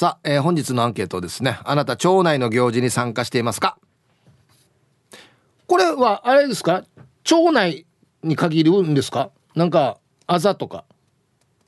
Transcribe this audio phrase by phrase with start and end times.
[0.00, 1.58] さあ、えー、本日のアンケートですね。
[1.62, 3.76] あなた町内の行事に参加していますか？
[5.66, 6.86] これはあれですか？
[7.22, 7.84] 町内
[8.22, 9.30] に限るんですか？
[9.54, 10.86] なんかあざとか。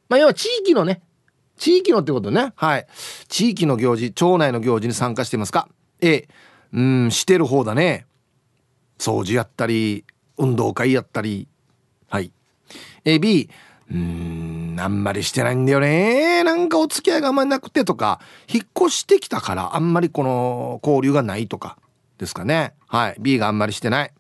[0.09, 1.03] まあ要は地域のね。
[1.59, 2.55] 地域のってことね。
[2.57, 2.87] はい。
[3.29, 5.69] 地域の行事町内の行事に参加していますか
[6.01, 6.27] ？A
[6.73, 8.07] うんしてる方だね。
[8.99, 10.07] 掃除やったり
[10.39, 11.49] 運動会やったり。
[12.09, 12.33] はい。
[13.05, 13.51] AB
[13.93, 16.43] うーん、あんまりしてないんだよね。
[16.45, 21.77] なんかお付き合いがあんまりなくてとか、引っ越してきたからあんまりこの交流がないとか
[22.17, 22.73] ですかね。
[22.89, 23.17] はい。
[23.21, 24.13] B があんまりしてない。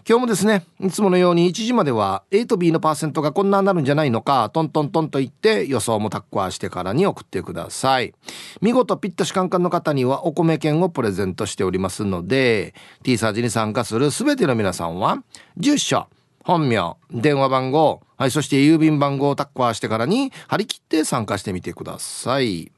[0.07, 8.13] 今日もですね、いつものように1時までは A と B のパーセントがこんなになるんじゃないのか、トントントンと言って予想もタッコはしてからに送ってください。
[8.61, 15.23] 見事ぴったしカンカンの方にはお米券をプレゼントしておりますので、T サージに参加する全ての皆さんは、
[15.55, 16.07] 住所、
[16.43, 22.71] 本名、電話番号、はいそして郵便番号をタッコアしてからに張り切って参加してみてください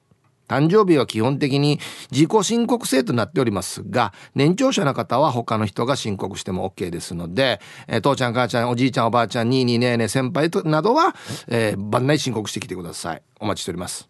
[0.47, 1.79] 誕生日は基本的に
[2.09, 11.15] 自己申告制となっておりますが、年長者の方は他の人が申告しても OK ですので、えー、父ちゃん、母ちゃん、おじいちゃん、おばあちゃん、にいにねえねえ先輩などは、
[11.47, 13.23] えー、番内申告してきてください。
[13.39, 14.07] お待ちしております。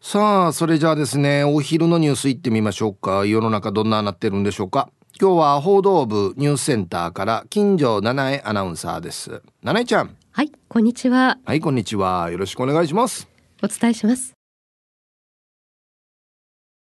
[0.00, 3.26] さあ、それじゃあですね、お昼のニュースいってみましょうか。
[3.26, 4.90] 世の中どんななってるんでしょうか。
[5.20, 9.42] 今日は報道部ニュースセンターから金城七重アナウンサーです。
[9.64, 10.16] 七重ちゃん。
[10.30, 11.38] はい、こんにちは。
[11.44, 12.30] はい、こんにちは。
[12.30, 13.26] よろしくお願いします。
[13.60, 14.34] お伝えします。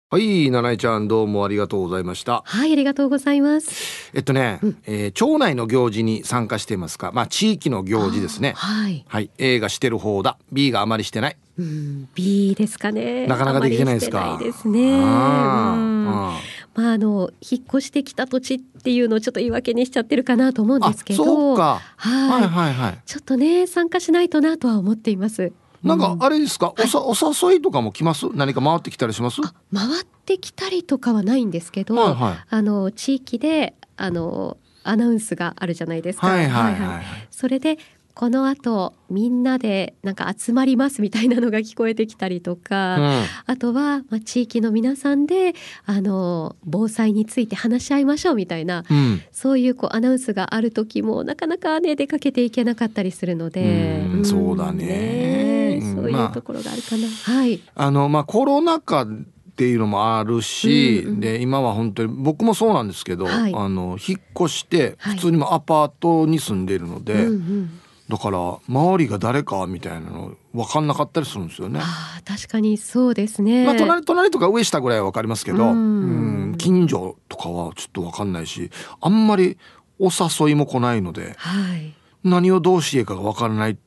[0.09, 2.41] はい、七重ちゃんどうもありがとうございました。
[2.45, 4.09] はい、ありがとうございます。
[4.13, 7.11] えっとね、うん、えー、町内の行事に参加していますか。
[7.11, 8.53] まあ地域の行事ですね。
[8.55, 9.03] はい。
[9.09, 11.37] はい、A がしてる方だ、B があまりしてない。
[11.59, 13.27] うん、B ですかね。
[13.27, 14.39] なかなかできてないですか。
[14.41, 15.01] ですね。
[15.03, 16.39] あ
[16.73, 22.41] まああの引っ越してきた土地っていうのをちょっと言い訳にしちゃってるかなと思うんですけど、はい、はい。
[22.47, 25.51] はいはいちょっとね参加しないとなとは思っています。
[25.83, 28.27] なんかあれですか、うん、おさ、お誘いとかも来ます？
[28.33, 29.41] 何か回ってきたりします？
[29.41, 36.27] 回ってきたりとかはないんですけど、はいはい、あの地域であのアナウンスがあるじゃないですか。
[36.27, 36.47] はい。
[36.47, 37.79] はいはい、はい、それで
[38.13, 45.53] この後みんなでなんか集まりますみたいなのが聞こえてきたりとか、うん、あとは、まあ、地域の皆さんで
[45.85, 57.03] あの防災について話し合いましょうみたいな、うん、そういうこうアナウンスがある時もなかなかね出かけていけなかったりするので、うん、そうだね、ね、そういうところがあるかな。
[57.03, 57.61] まあ、はい。
[57.75, 59.07] あのまあ、コロナ禍っ
[59.53, 67.80] ていうのもあるし、うんうん、で今は本当に僕もそうなんですけど、はい、あの引っ越して普通にもアパートに住んでいるので、はいうんうん
[68.11, 71.79] だから周りが誰かみたいなの分かんなかったりするんですよね。
[71.81, 73.65] あ確かにそうですね。
[73.65, 78.69] まあ隣隣とか上下ぐらいは分かりますけど、うん近所とかはちょっと分かんないし、
[78.99, 79.57] あんまり
[79.97, 81.93] お誘いも来ないので、はい、
[82.25, 83.77] 何をどうしていいかが分からない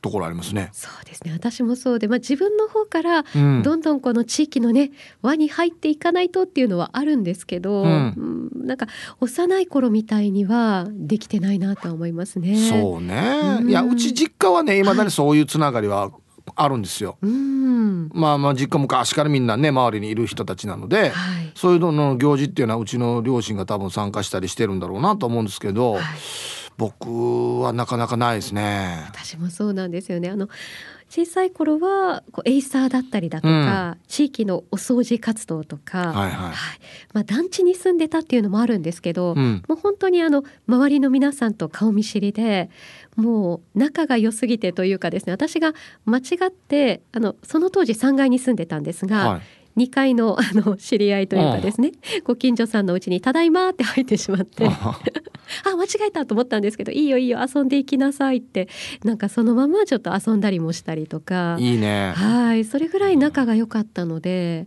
[0.00, 0.70] ところありますね。
[0.72, 1.32] そうですね。
[1.32, 4.90] 私もそうで、まあ自分の方からどんどんこの地域のね、
[5.22, 8.86] 輪に入っていかないとっていうのはあるんですけど、うん、なんか
[9.20, 12.56] 幼い頃みたいにはできてないなと思いますね。
[12.68, 13.58] そうね。
[13.60, 16.10] うん、いやうち実家はね、未だにそういうつながりは
[16.54, 17.18] あるんですよ。
[17.20, 25.94] うん、まあまあ実家昔からみんなね周りにいる人たちなので、はい、そういうのの行事っていうのはうちの両親が多分参加したりしてるんだろうなと思うんですけど。
[25.94, 26.02] はい
[26.78, 29.04] 僕はなかなかないですね。
[29.08, 30.30] 私もそうなんですよね。
[30.30, 30.48] あの
[31.10, 36.30] 小さい頃はこうエイサーだったりだとか、うん、地域のお掃除活動とか、はいはい。
[36.30, 36.54] はい、
[37.14, 42.70] まあ、団地に住んでたっていうのもあるんですけど、うん、もう本当にあの周りの皆さんと顔見知りで
[43.16, 45.72] もう仲が良すぎてというかですね私が
[46.04, 49.42] 間違ってあのその当時3階に住んでたんですが、はい
[49.78, 51.92] 2階の あの知り合いというかですね
[52.24, 54.66] ご近所さんのうちに「ただいま」って入ってしまって。
[54.66, 55.00] あ
[55.76, 58.68] 間違えたと思ったんですけど「いいよいいよ遊んでいきなさい」って
[59.04, 61.56] なんかそのままちょっと遊んだりもしたりとか。
[61.58, 62.12] いいね。
[62.14, 64.66] はいそれぐらい仲が良かったので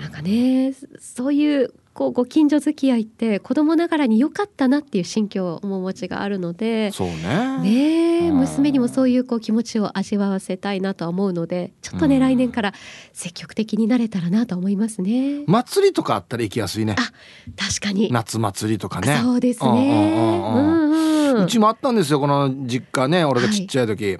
[0.00, 7.58] なんかねそういうこうご近所付き合いって子供ながらに良かったなっていう心境面持ちがあるのでそうね。
[7.62, 12.74] ね娘にもそういうこう気持ちを味わわせたいなと思うのでちょっとね、来年から
[13.14, 15.44] 積極的になれたらなと思いますね。
[15.46, 16.96] 祭りとかあったら行きやすいね。
[16.98, 17.02] あ
[17.56, 18.12] 確かに。
[18.12, 19.18] 夏祭りとかね。
[19.22, 21.32] そうですね。
[21.42, 24.18] うちもあったんですよこの実家ね俺がちっちゃい時、はい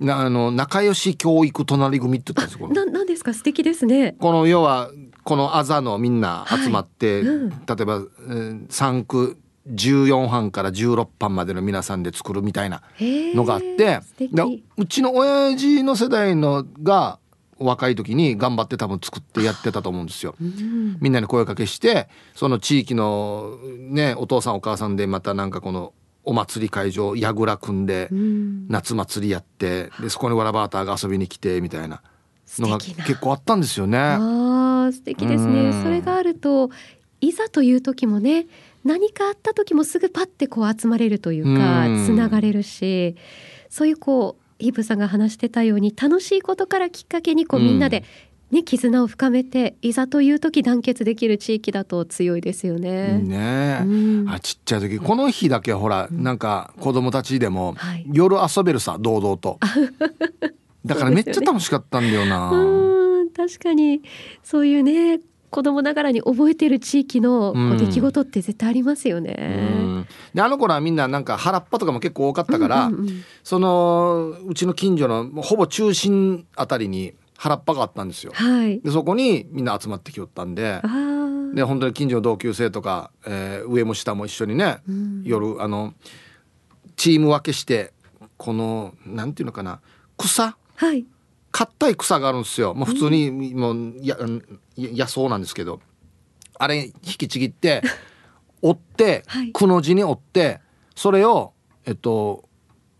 [0.00, 2.68] なあの仲良し教育隣組って言ったんですよ。
[2.72, 3.34] ななんですか？
[3.34, 4.14] 素敵ですね。
[4.20, 4.92] この要は
[5.28, 7.26] このあざのみんな集まって、はい。
[7.26, 9.36] うん、例えば、えー、3区
[9.70, 14.00] 14班から16班までの皆さんで作るみたいなのがあって
[14.78, 17.18] うちの親父の世代のが
[17.58, 20.34] 若い時に頑張って多分作ってやってたと思うんですよ。
[20.38, 25.92] みんなに声かけしてその地域のねお父さんお母さんでまたなんかこの
[26.24, 28.08] お祭り会場やぐら組んで
[28.68, 32.00] 夏祭りやってでそこにわらバーターが遊びに来てみたいな
[32.58, 33.98] のが結構あったんですよね。
[33.98, 35.72] あ素敵ですね。
[35.82, 36.70] それがあると
[37.20, 38.46] いざという時もね
[38.84, 43.16] 何かあった時もすぐパッてこう集まれるというかつながれるし
[43.68, 48.02] そういうこうイブさんが話してたように楽しいことからきっかけにこうみんなで、
[48.50, 53.18] ね、絆を深めていざという時団結できる地域だと強いですよね。
[53.18, 53.84] ね、う
[54.24, 57.76] ん、あちっちゃい時この日だけほら、うん、なんか子供たちでも、
[58.10, 59.58] 夜遊べるさ堂々と。
[60.88, 62.52] だからめっちゃ楽しかったんだよな。
[63.36, 64.02] 確かに
[64.42, 65.20] そういうね
[65.50, 69.34] 子供ながらに覚えてる地域の出来事って絶対ありますよね。
[69.38, 78.32] うん、であの頃はみんななんか原っぱとかも結構多かったから、うんうんうん、そのうちの近所のほぼ中心あたりに原っぱがあったんですよ。
[78.34, 80.82] はい、でそこにみんな集まってきよったんで。
[81.54, 85.94] で本当に近所の同級生とか、えー、上も下も一緒にね、うん、夜あの
[86.96, 87.94] チーム分けして
[88.36, 89.80] このなんていうのかな
[90.18, 91.04] 草、はい、
[91.50, 92.72] 硬い草があるんですよ。
[92.72, 94.16] もう普通に、もうや
[94.76, 95.80] 野草なんですけど。
[96.60, 97.82] あれ引きちぎって
[98.62, 100.60] 折って、くの字に折って
[100.94, 101.52] それを
[101.84, 102.48] えっと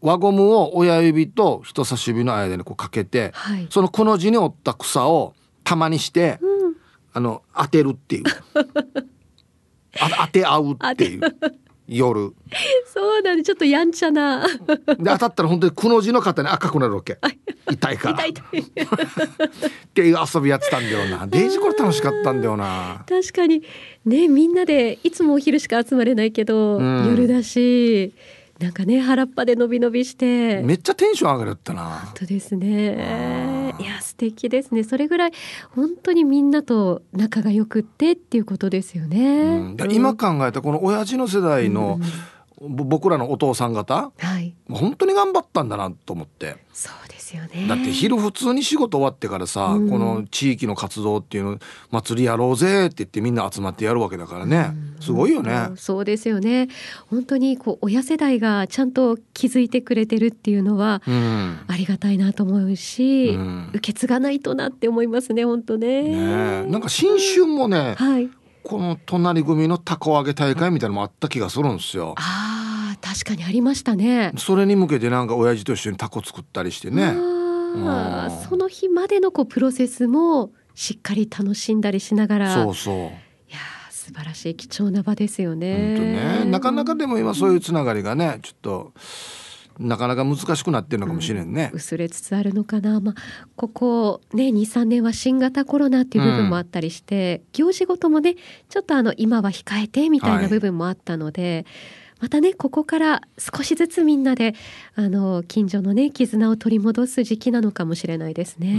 [0.00, 5.34] 輪ゴムを親指と人差し指の間にこうかけて、はい、そのくの字に折った草を
[5.64, 6.76] 玉にして、うん、
[7.12, 8.25] あの当てるっていう。
[10.00, 11.20] あ当て合うっていう
[11.88, 12.35] 夜。
[12.93, 13.43] そうだね。
[13.43, 14.46] ちょっとやんちゃな。
[14.87, 17.19] で当たったら本当にくの字の肩に赤くなるわけ。
[17.70, 18.26] 痛いから。
[18.26, 21.26] 痛い痛い っていう遊びやってたんだよな。
[21.26, 23.05] デイジこれ楽しかったんだよな。
[23.08, 23.62] 確かに。
[24.05, 28.14] ねみんなでいつもお昼しか集まれないけど、うん、夜だし
[28.58, 30.62] なんかね原っぱで伸び伸びして。
[30.62, 31.82] めっちゃテンション上がるったな。
[31.82, 34.84] 本当ですねいや素敵ですね。
[34.84, 35.32] それぐらい
[35.74, 42.00] 本当にみんなと仲が良くってっていうことですよね、うん、今考えたこの親父の世代の、
[42.60, 46.56] うん、僕らのお父さん方、はい、本当に頑張ったんだなと思って。
[46.72, 47.66] そうですよね。
[47.69, 51.58] だって昼普通に仕事終わってからさ、うん、この地域の活動っていうの
[51.90, 56.69] 祭りやろうぜって言ってみんな集まってやるわけだからね、うん、すごいよね、そうですよね。
[57.08, 61.02] 本当にこう親世代がちゃんと気づいてくれてるっていうのは、
[61.66, 63.38] ありがたいなと思うし、
[63.72, 66.02] 受け継がないとなって思いますね本当ね。
[66.02, 68.28] ねなんか新春もね、はい、
[68.62, 72.14] この隣組のたこ揚げ大会みたいなのもあった気がするんですよ。
[72.19, 72.67] あ
[73.00, 74.32] 確かにありましたね。
[74.36, 77.14] それに向けてなんか親父と一緒にタコ作ったりしてね。
[78.48, 82.54] その日までのこうプロセスもしっかり楽しんだりしながら。
[82.54, 82.94] そうそう。
[82.96, 83.00] い
[83.50, 83.58] や
[83.90, 85.98] 素晴らしい貴重な場ですよね。
[85.98, 86.44] ね。
[86.46, 88.92] なかなかでも今そういうつながりがねちょっと
[89.78, 93.14] なかなか難しくなってるのかもしれんね、うん、薄れつつあるのかな、まあ、
[93.54, 98.34] ここね23年は新型コロナっていう部分もあったりして、うん、行事ごともね
[98.68, 104.54] ちょっとあの今は控えてみたいな部分もあったので、はいまたねここから少しずつみんなで
[104.94, 108.74] あの近所のね絆を取り戻す時期なのかもしれないですね。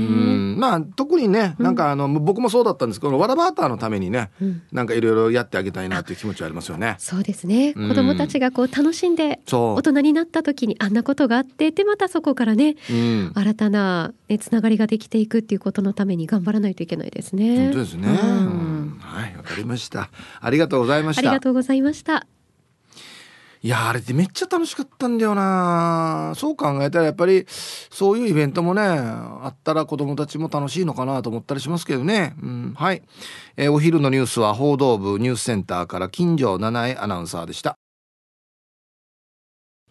[0.58, 6.96] まあ特にねなんかあの、うん、僕もそうだったんですけどわらバーターのためにね、うん、なんかいろいろやってあげたいなという気持ちはありますよね。
[7.00, 17.66] そうですね、子供たちがこう楽しんで大人になった時にあんなことがあってでまたそこからね、うん、新たな、ね、つながりができていくっていうことのために頑張らないといけないですね。
[17.66, 18.08] 本当ですね。
[19.00, 20.10] はいわかりました。
[20.42, 21.22] ありがとうございました。
[21.22, 22.39] ありがとうございました。
[23.62, 26.34] いやあれってめっちゃ楽しかったんだよな。
[26.38, 33.02] そう考えたらやっぱりそういうイベントもねあったら子供たちも楽しいのかなと思ったりしますけどね、うん、はい、
[33.58, 37.76] えー、お昼のニュースは報道部ニュースセンターから金城七重アナウンサーでした。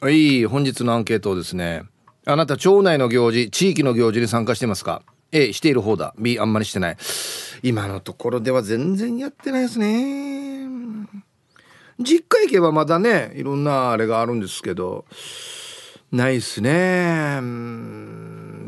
[0.00, 1.82] はい本日のアンケートですね。
[2.24, 6.14] あなた町内の行事地域の行事に参加してますか？A している方だ。
[6.18, 6.96] B あんまりしてない。
[7.62, 10.47] 今のところでは全然やってないですね。
[11.98, 15.04] 実家行けばまだねいろんなあれがあるんですけど。
[16.10, 17.38] ないっすね。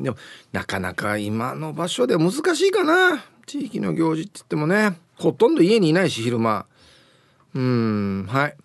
[0.03, 0.17] でも
[0.53, 3.25] なかなか今の場所で難しいかな。
[3.47, 4.99] 地域の行事って言ってもね。
[5.15, 6.67] ほとんど家にいないし昼間。
[7.55, 8.57] うんはい。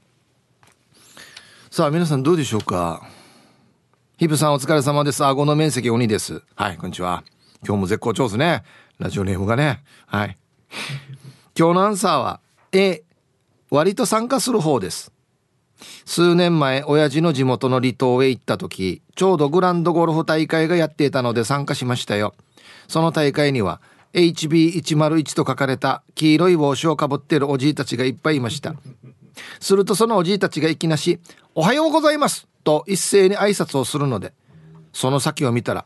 [1.72, 3.08] さあ皆さんどうでしょうか？
[4.18, 5.24] ヒブさんお疲れ様です。
[5.24, 6.42] 顎の面積鬼です。
[6.56, 7.24] はいこんにちは。
[7.66, 8.64] 今日も絶好調ですね。
[9.00, 9.86] ラジオネームがね。
[10.06, 10.38] はい。
[11.58, 12.42] 今日のアンサーは
[12.74, 13.05] A
[13.76, 15.12] 割と参加する方です。
[16.06, 22.34] 数年前親父の地元の離島へ行った時ちょうどグランドゴルフ大会がやっていたので参加しましたよ。
[22.88, 23.82] その大会には
[24.14, 28.76] HB101 と書かれた黄色い帽子をかぶっているおじいたちがいっぱいいました。
[29.60, 31.20] するとそのおじいたちがいきなし
[31.54, 34.34] 「おはようございます」と一斉に挨拶をするので
[34.94, 35.86] その先を見たら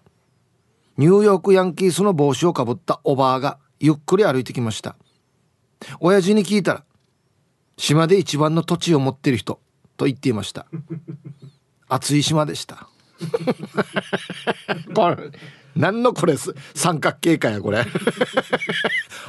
[0.98, 4.96] ニューヨークヤンキースの帽子をかぶったおばあがゆっくり歩いてきました。
[6.00, 6.84] 親父に聞いたら
[7.80, 9.62] 島で一番の土地を持ってる人
[9.96, 10.66] と言っていました。
[11.88, 12.90] 暑い島でした。
[14.94, 15.32] これ
[15.78, 16.36] 何のこれ
[16.76, 17.78] 三角形かやこれ。
[17.78, 17.92] おはよ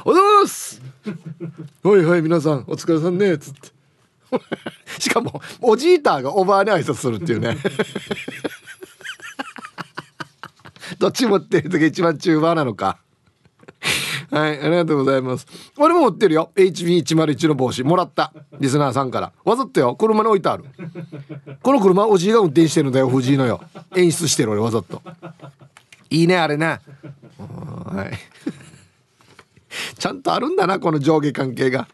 [0.03, 0.81] うございます。
[1.81, 3.37] はいはい皆さんお疲れさんね。
[3.37, 3.69] つって。
[4.99, 7.57] しかもおじいたがおばあに挨拶するっていうね。
[10.99, 12.99] どっち持ってる時一番中盤なのか
[14.29, 15.47] はい、ありがとうございます。
[15.77, 16.51] 俺も持ってるよ。
[16.55, 17.83] HB101 の帽子。
[17.83, 18.33] もらった。
[18.59, 19.33] リスナーさんから。
[19.43, 19.95] わざとよ。
[19.95, 20.65] 車に置いてある。
[21.61, 23.61] この車、おじいが運転してるんだよ、藤井のよ。
[23.95, 25.01] 演出してる俺、わざと。
[26.09, 26.79] いいね、あれね。
[27.37, 28.17] はい。
[29.97, 31.87] ちゃんとあるんだな、この上下関係が。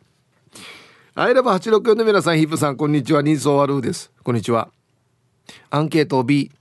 [1.16, 3.22] アイラブ864の皆さん、ヒップさん、こんにちは。
[3.22, 4.12] 人相悪です。
[4.24, 4.70] こんにちは。
[5.70, 6.52] アンケート B。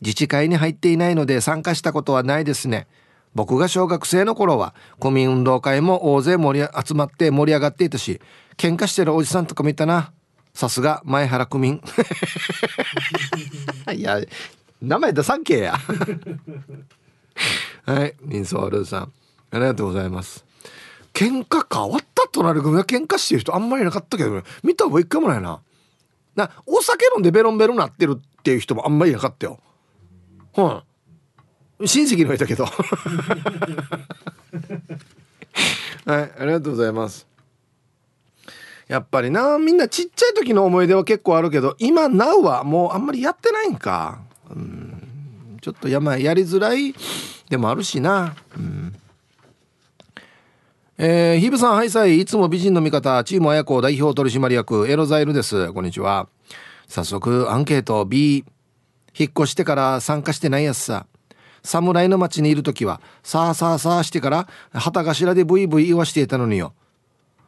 [0.00, 2.86] 自治会に入っていないので参加したことはないですね。
[3.34, 8.20] 僕が小学生の頃は区民運動会も大勢盛り集まって盛り上がっていたし
[8.56, 10.12] 喧嘩してるおじさんとか見たな。
[10.52, 11.80] さすが前原区民。
[13.94, 14.20] いや
[14.82, 15.78] 名前出さんけや。
[17.86, 19.12] はいミンソールさん。
[19.52, 20.44] ありがとうございます。
[21.12, 25.60] 喧嘩変わった隣組が喧嘩してる人あんまりいなかったけど、ね、見た方が一回もないな。
[26.36, 29.58] なお酒飲んでベロンベロンなってるっていう人もあんまりいなかったよ。
[30.54, 30.89] はい、
[31.86, 32.64] 親戚のいたけど。
[36.06, 37.26] はいありがとうございます。
[38.88, 44.18] やっぱりなみんなちっちゃい時の思い出は結構あるけど今 NOW はもうあんまりやってないんか。
[44.50, 45.58] うん。
[45.60, 46.94] ちょっとや,、まやりづらい
[47.48, 48.34] でもあるしな。
[48.56, 48.94] うん。
[50.98, 55.72] えー、ヒブさん、ハイサイ、いつも美人の味方、チーム綾子代表取締役、エロザイルです。
[55.72, 56.28] こんにちは。
[56.88, 58.44] 早速、アンケート B。
[59.18, 61.06] 引っ越してから参加してないやつさ
[61.62, 66.72] 侍の町にいる時はさあさあさあしてから旗頭でブイブイ言わしていたのによ。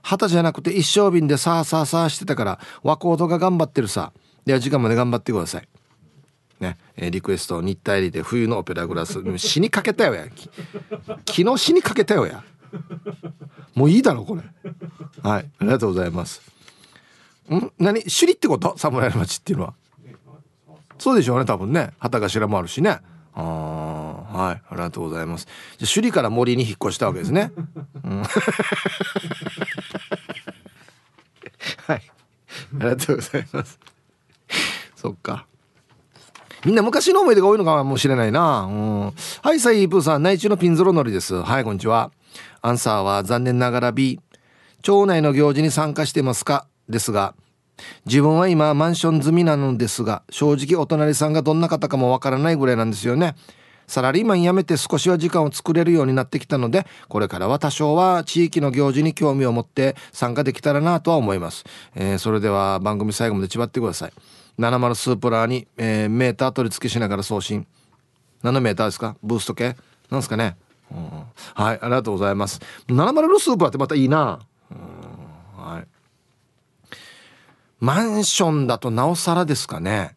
[0.03, 4.13] 旗じゃなくて一升瓶でさあさあさあしてたから和コードが頑張ってるさ。
[4.45, 5.69] では時間まで頑張ってください。
[6.61, 9.23] ね、えー、リクエスト日体入で冬のオペラグラス。
[9.39, 10.27] 死にかけたよや。
[11.29, 12.43] 昨日死にかけたよや。
[13.75, 14.43] もういいだろこれ。
[15.23, 15.51] はい。
[15.59, 16.43] ありがとうございます。
[17.53, 17.71] ん？
[17.79, 18.03] 何？
[18.03, 18.77] 首里ってこと？
[18.77, 19.75] 侍の町っていうのは。
[20.99, 21.93] そうでしょうね多分ね。
[21.99, 23.01] 旗頭もあるしね
[23.35, 25.47] あはいありがとうございます
[25.79, 27.53] じゃ首里から森に引っ越したわけですね、
[28.05, 28.23] うん、
[31.87, 32.01] はいあ
[32.75, 33.79] りがとうございます
[34.97, 35.47] そっか
[36.65, 38.61] みんな昔の思い出が多いのかもしれないな。
[38.61, 39.13] うん。
[39.43, 41.35] はい、サイープーさん、内中のピンゾロノリです。
[41.35, 42.13] はい、こんにちは。
[42.61, 44.21] アンサーは残念ながら B。
[44.83, 46.67] 町内の行事に参加してますか？
[46.89, 47.35] ですが、
[48.07, 53.35] 自分は今マンション済みなのですが正直お隣さんがどんな方かもわからないぐらいなんですよね。
[53.89, 64.13] サラリーマン辞めて少しは時間を作れるようになってきたのでこれからは多少は地域の行事に興味を持って参加できたらなとは思います、えー、それでは番組最後まで縛ってください。
[64.59, 67.67] 70スープラーに、えー、メーター取り付けしながら送信。
[68.43, 69.17] 何のメーターですか？
[69.23, 69.77] ブースト系？
[70.11, 70.57] なんですかね、
[70.91, 71.09] うん、
[71.55, 72.61] はいありがとうございます。
[72.89, 74.79] 70のスープラーってまたいいな、うん、
[77.83, 80.15] マンションだとなおさらですかね。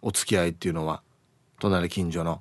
[0.00, 1.02] お付き合いっていうのは。
[1.60, 2.40] 隣近所の。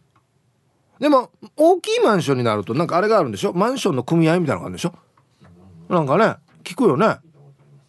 [0.97, 3.51] でも大きいマンションになるとなんかあれがあるんでしょ？
[3.51, 4.93] マンションの組合みたいなのがあるんでしょ？
[5.89, 7.17] なんかね聞くよね。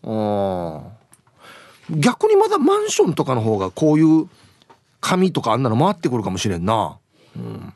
[0.02, 4.28] うん逆にまだマンションとかの方がこういう
[5.00, 6.98] 紙とかあんなの回ってくるかもしれんな。
[7.36, 7.72] うん。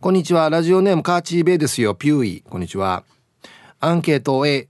[0.00, 0.50] こんにちは。
[0.50, 1.94] ラジオネームカーチーベイですよ。
[1.94, 2.44] ピューイ。
[2.46, 3.04] こんにちは。
[3.80, 4.68] アンケート A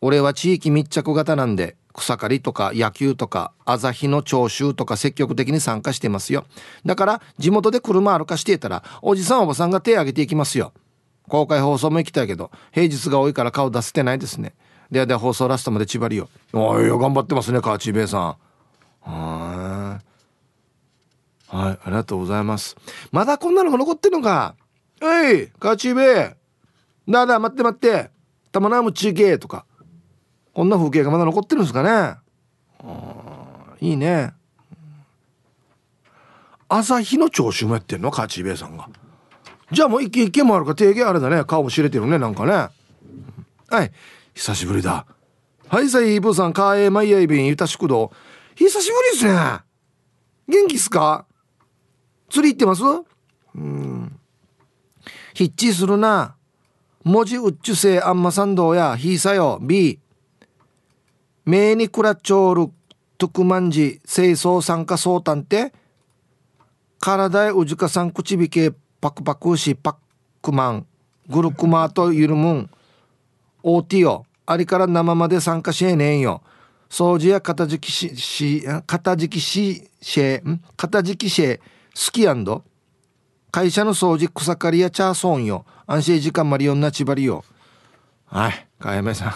[0.00, 6.46] 俺は地域密着型なんで草刈りとか野球とか朝日の徴収とか積極的に参加してますよ。
[6.86, 10.72] だから地元で車歩かしていたらおじさんおばさんが手挙げていきますよ。
[11.28, 14.54] 公開放送も行きたいけど平日が多いから顔出せてないですね。
[14.90, 18.36] ではでは放送ラストまで縛りよおい頑張ってますねカーチーベイさん。
[19.02, 20.10] はい。
[21.56, 22.76] はいありがとうございます。
[23.12, 24.54] まだこんなのが残ってるのか。
[25.02, 26.34] おいカーチーベ
[27.08, 28.10] イなだ待って待って。
[28.52, 29.64] たまなむちげとか。
[30.52, 32.16] こんな風景がまだ残ってるんですかね。
[33.80, 34.32] いいね。
[36.68, 38.10] 朝日の聴取もやってんの？
[38.10, 38.88] カチベイさんが。
[39.72, 40.74] じゃあもう一軒一軒もあるか。
[40.74, 41.44] 定義あれだね。
[41.44, 42.68] 顔も知れてるねなんかね。
[43.68, 43.92] はい。
[44.34, 45.06] 久しぶりだ。
[45.68, 48.10] はいさいイブさんかえまいやいびんゆたしくど
[48.56, 49.60] 久しぶりですね。
[50.48, 51.26] 元気っすか？
[52.28, 52.82] 釣り行ってます？
[53.54, 54.18] うん。
[55.34, 56.34] ヒッチするな。
[57.04, 58.96] 文字うっちゅせあんまさんどうや。
[58.96, 59.58] ひいさよ。
[59.62, 60.00] B
[61.50, 62.72] メーニクラチョール
[63.18, 65.72] トクマンジ清掃参加相談って
[67.00, 69.96] 体へうじかさん口びけパクパクしパッ
[70.40, 70.86] クマン
[71.28, 72.70] グルクマーとゆるむん。
[73.64, 76.40] オーティオありから生まで参加しえねんよ。
[76.88, 80.62] 掃除や片付きしし片付きしシェん？
[80.76, 81.60] 片付きシェ
[81.96, 82.62] スキアンド
[83.50, 85.66] 会社の掃除草刈りやチャーソンよ。
[85.88, 87.44] 安心時間マリオンナチバリよ。
[88.26, 89.32] はいかやめさん。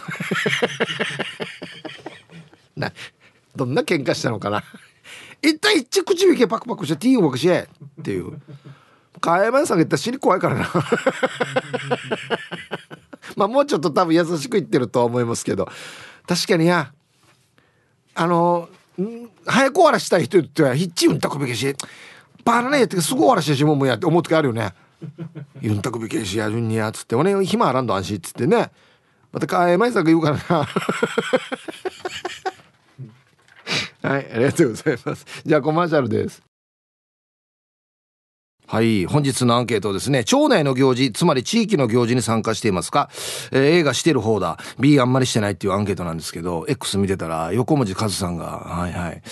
[2.77, 2.93] な
[3.55, 4.63] どんな喧嘩したのかな。
[5.43, 7.69] 一体一口引けパクパクしてティーンをくしえ
[8.01, 8.41] っていう。
[9.21, 10.69] かやめさんが言ったら死に怖いからな。
[13.37, 15.69] まあもうちょっと多分優しく言ってるとは思いますけど。
[16.27, 16.93] 確かにや
[18.15, 18.69] あの
[19.47, 21.77] 早く終わらしたい人ってはヒッチうんたくべけし
[22.45, 24.75] バラねってすぐ終わらしてしもうやって思う時あるよね。
[25.61, 27.15] ユンタクビケシやるんにやつって。
[27.15, 28.71] 俺暇あらんと安心っつってね。
[29.33, 30.69] またかえまいさんが言うからな。
[34.05, 35.25] はいありがとうございます。
[35.47, 36.43] じゃあコマーシャルです。
[38.67, 40.25] はい本日のアンケートですね。
[40.25, 43.09] 町内の行事つまり地域の行事に参加していますか、
[43.51, 44.59] えー、A がしてる方だ。
[44.79, 49.23] B あんまりしてないっていうアンケートなんですけど X 見てたら横文字和さんがはいはい。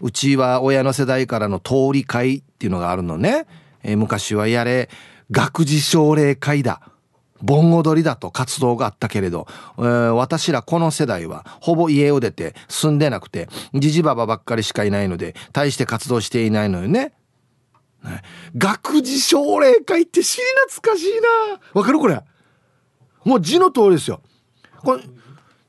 [0.00, 3.46] うちは親の世代からの通り会っていうのがあるのね、
[3.82, 4.88] えー、昔はやれ
[5.30, 6.80] 学事奨励会だ。
[7.42, 9.46] 盆踊りだと活動があったけれど、
[9.78, 17.12] えー、私らこの世代はほぼ家を出て住んでなくてじじばばばっかりしかいないので大して活動していないのよね。
[18.56, 21.60] 学事奨励会って知り懐かしいな。
[21.72, 21.98] わかる？
[21.98, 22.22] これ。
[23.24, 24.20] もう字の通りですよ。
[24.82, 25.02] これ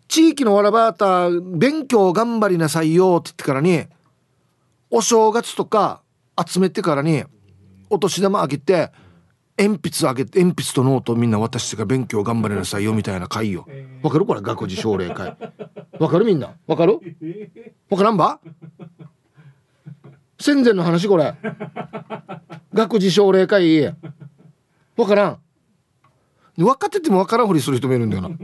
[0.07, 3.85] 地域のわらばーた勉強頑張りなさいよって言ってからに
[4.91, 6.01] お正月とか
[6.45, 7.23] 集めてからに
[7.89, 8.91] お年玉あげて
[9.57, 13.65] 鉛筆あげて鉛筆とノートみんな渡してから勉強頑張りなさいよみたいな会よ。
[14.03, 14.25] わかる？
[14.25, 15.37] これ学事奨励会。
[15.99, 16.25] わかる？
[16.25, 16.55] みんな。
[16.67, 16.99] わかる？
[17.89, 18.39] わからんば？
[20.39, 21.33] 戦前の話これ。
[22.73, 23.95] 学事奨励会。
[24.97, 25.39] わからん。
[26.57, 28.29] 分かってても分からんふりする人もいるんだよな。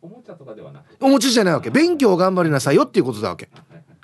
[0.00, 1.70] おもちゃとかではなおもちゃじゃないわけ。
[1.70, 3.48] 勉強頑張りなさいよっていうことだわけ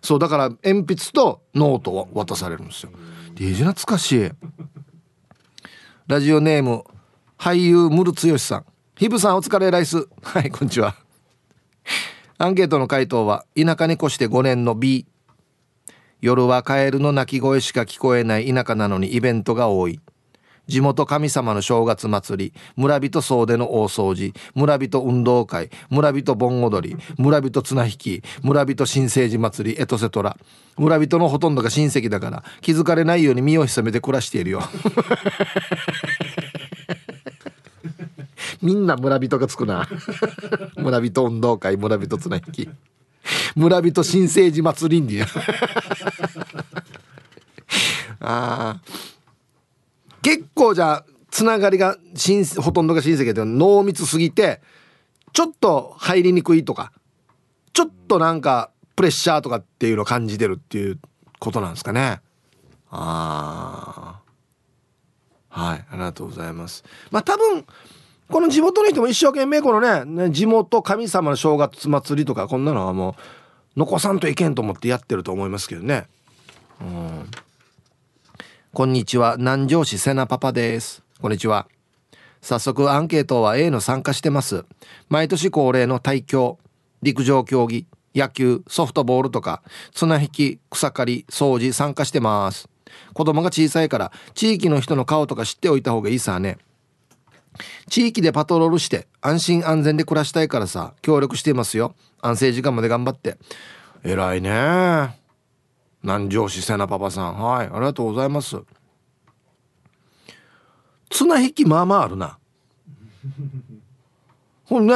[0.02, 2.90] そうだから鉛筆とノートを渡されるんですよ。
[3.34, 4.30] デージ懐かしい
[6.06, 6.84] ラジオネーム
[7.36, 8.66] 俳優ムルツヨシさん。
[8.96, 10.08] ヒブさんお疲れライス。
[10.22, 10.96] はいこんにちは。
[12.38, 15.06] アンケートの回答は田舎に越して5年の B
[16.20, 20.00] 夜はカエルの鳴き声しか聞こえない田舎なのにイベントが多い。
[20.68, 30.36] 地元神様の正月祭り村人総出の大掃除村人運動会村人盆踊り村人綱引き村人新生児祭りエトセトラ
[30.76, 34.62] 村人のほとんどが親戚だから気づかれないように身を潜めて暮らしているよ。
[38.62, 39.88] みんな村人がつくな。
[40.76, 42.68] 村人運動会村人綱引き。
[43.54, 45.24] 村人新生児祭りんで
[48.20, 48.80] あ
[50.28, 51.96] 結構じゃあつながりが
[52.58, 54.60] ほとんどが親戚で濃密すぎて
[55.32, 56.92] ちょっと入りにくいとか
[57.72, 60.98] ちょっとなんかプレッシャーとかっていうのを感じてるっていう
[61.38, 62.20] ことなんですかね。
[62.90, 64.20] あ
[65.48, 66.84] あはいありがとうございます。
[67.10, 67.64] まあ多分
[68.28, 73.16] この地元の人も一生懸命このね地元神様の正月祭りとかこんなのはも
[73.76, 76.06] う残さんといけんと思ってやってると思いますけどね。
[76.82, 77.30] うん。
[78.74, 79.36] こんにちは。
[79.38, 81.02] 南城市瀬名パパです。
[81.22, 81.66] こんにちは。
[82.42, 84.66] 早速アンケートは A の参加してます。
[85.08, 86.58] 毎年恒例の対競
[87.02, 89.62] 陸上競技野球ソフトボールとか
[89.94, 92.68] 綱引き草刈り掃除参加してます。
[93.14, 96.58] 子供が小さいから地域の人の顔とか知っておいた方がいいさね。
[97.88, 101.94] 地域でパトロールして安心安全で暮らしたいからさ協力していますよ。
[102.20, 103.38] 安静時間まで頑張って。
[104.04, 105.27] 偉いね。
[106.02, 107.34] 南城市瀬名パパさん。
[107.38, 108.56] はいありがとうございます。
[111.10, 112.38] 綱引きまあまああるな。
[114.66, 114.94] ほんね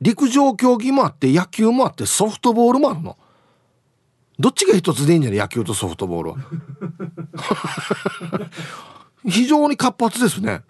[0.00, 3.16] 陸上競技もあって野球もあってソフトボールもあるの。
[4.38, 5.38] どっちが一つでいいんじゃない？
[5.40, 6.36] 野球とソフトボールは。
[9.28, 10.62] 非常に活発ですね。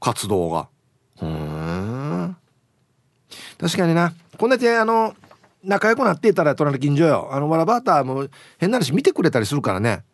[0.00, 0.68] 活動が。
[1.20, 2.36] うん。
[3.58, 4.12] 確かにな。
[4.38, 5.14] こんだけあの
[5.64, 7.28] 仲良くなっていたら隣近所よ。
[7.32, 10.04] あのわらバーターも変な話見てくれたりするからね。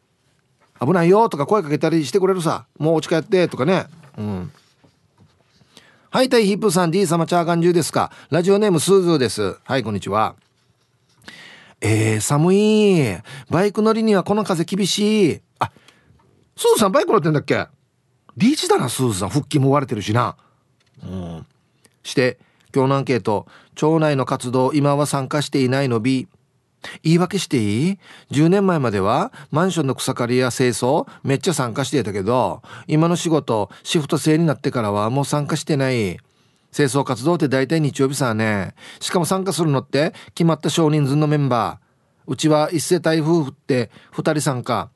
[0.80, 2.66] 危ないよとか声かけたりしてくれるさ。
[2.78, 3.86] もうお家帰ってとかね。
[4.16, 4.52] うん。
[6.10, 8.12] はいたいヒップさん D 様チャーガンジュですか。
[8.30, 9.58] ラジオネームスーズーです。
[9.64, 10.36] はいこんにちは。
[11.80, 13.16] えー、寒い。
[13.50, 15.40] バイク乗りにはこの風厳しい。
[15.58, 15.70] あ
[16.56, 17.66] スーズさんバイク乗ってんだっけ？
[18.36, 19.28] リーチだなスーズさん。
[19.30, 20.36] 腹筋も割れてるしな。
[21.02, 21.46] うん。
[22.02, 22.38] して
[22.74, 23.46] 今日のアンケート。
[23.78, 26.00] 町内の活動今は参加していないの。
[26.00, 26.26] B
[27.04, 27.98] 言い訳していい
[28.32, 36.18] ?10 年前まではマンションの草刈りや清掃めっちゃ参加してたけど今の仕事シフト制になってからはもう参加してない。
[36.72, 38.74] 清掃活動って大体日曜日さね。
[38.98, 42.32] しかも参加するのって決まった少人数のメンバー。
[42.32, 44.90] うちは一世帯夫婦って2人参加。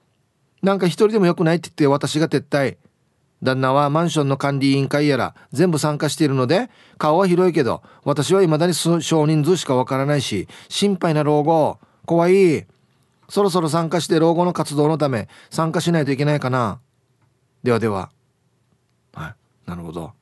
[0.61, 2.79] なんか一人でもよくないって言って私が撤退。
[3.43, 12.67] 旦那はマンションの管理委員会やら全部参加しているので顔は広いけど私は未だに少人数しかわからないし心配な老後怖い。
[13.29, 16.81] そろそろ参加して老後の活動のため参加しないといけないかな。
[17.63, 18.11] ではでは。
[19.15, 19.35] はい。
[19.71, 20.13] なるほど。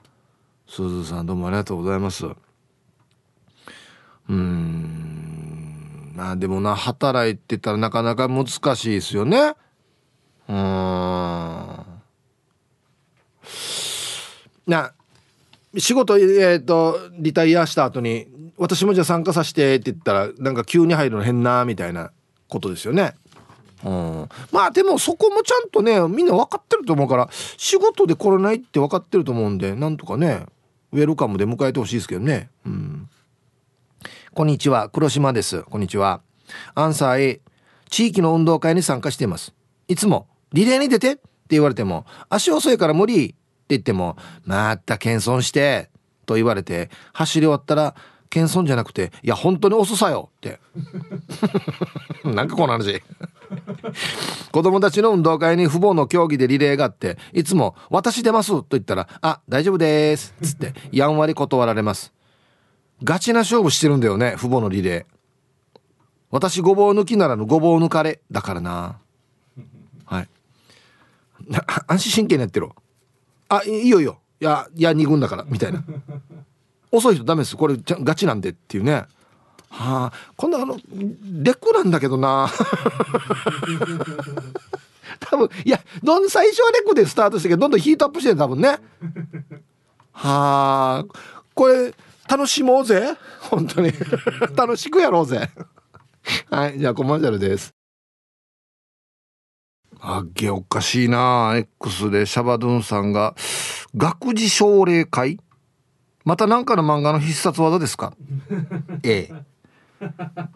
[0.68, 2.26] すずさんどうもありがとうございます。
[4.28, 6.12] うん。
[6.14, 9.54] まあでもな働いてたらなかなか難しいですよね。
[10.48, 10.56] うん。
[14.66, 14.92] な
[15.79, 22.11] 仕事えっ、ー、とリタイアした後に私もじゃあ参加させてって言ったらなんか急に入るの変なみたいな
[22.49, 23.14] ことですよね。
[23.83, 30.44] うん、まあでもそこもちゃんとねみんな分かってると思うから仕事で来れないって分かってると思うんでなんとかね
[30.92, 32.51] ウェルカムで迎えてほしいですけどね。
[32.66, 33.09] うん、
[34.35, 35.62] こんにちは黒島です。
[35.62, 36.20] こんにちは。
[36.75, 37.40] アンサー A
[37.88, 39.55] 地域の運動会に参加しています。
[39.88, 43.35] いつもリレーに出てって言われても足遅いから無理
[43.70, 45.90] 言っても「また謙遜して」
[46.26, 47.94] と言われて走り終わったら
[48.30, 50.61] 謙遜じゃなくて「いや本当に遅さよ」って。
[52.24, 53.02] なんかこの話。
[54.52, 62.12] 子供たちの運動会に父母の競技でリレーがあっていつも「私出ます」と言ったら「あ大丈夫です」つってやんわり断られます。
[63.02, 65.20] ガチな勝負してるんだよね父母のリレー。
[66.30, 68.98] 私ごぼう抜きならぬごぼう抜かれだからな。
[70.04, 70.28] はい。
[71.88, 72.68] 安心神経になってる
[73.50, 74.18] あいいよいいよ。
[74.40, 75.84] いやいや2軍だからみたいな。
[76.90, 77.56] 遅い人ダメです。
[77.56, 79.04] これガチなんでっていうね。
[79.68, 80.12] はあ。
[80.36, 80.78] こんなあの
[81.42, 82.48] レクなんだけどな。
[85.18, 88.78] 多分いやどん最初はレクでスタートしてけどどんどんヒートアップしてる多分ね。
[90.12, 91.04] はあ。
[91.54, 91.92] これ
[92.28, 93.16] 楽しもうぜ。
[93.40, 93.92] 本当に。
[94.56, 95.50] 楽しくやろうぜ。
[96.50, 97.74] はいじゃあコマーシャルです
[100.02, 101.54] あっげおかしいな。
[101.56, 103.34] X でシャバドゥンさんが
[103.96, 105.38] 学事奨励会？
[106.24, 108.14] また何かの漫画の必殺技ですか？
[109.02, 109.34] ええ。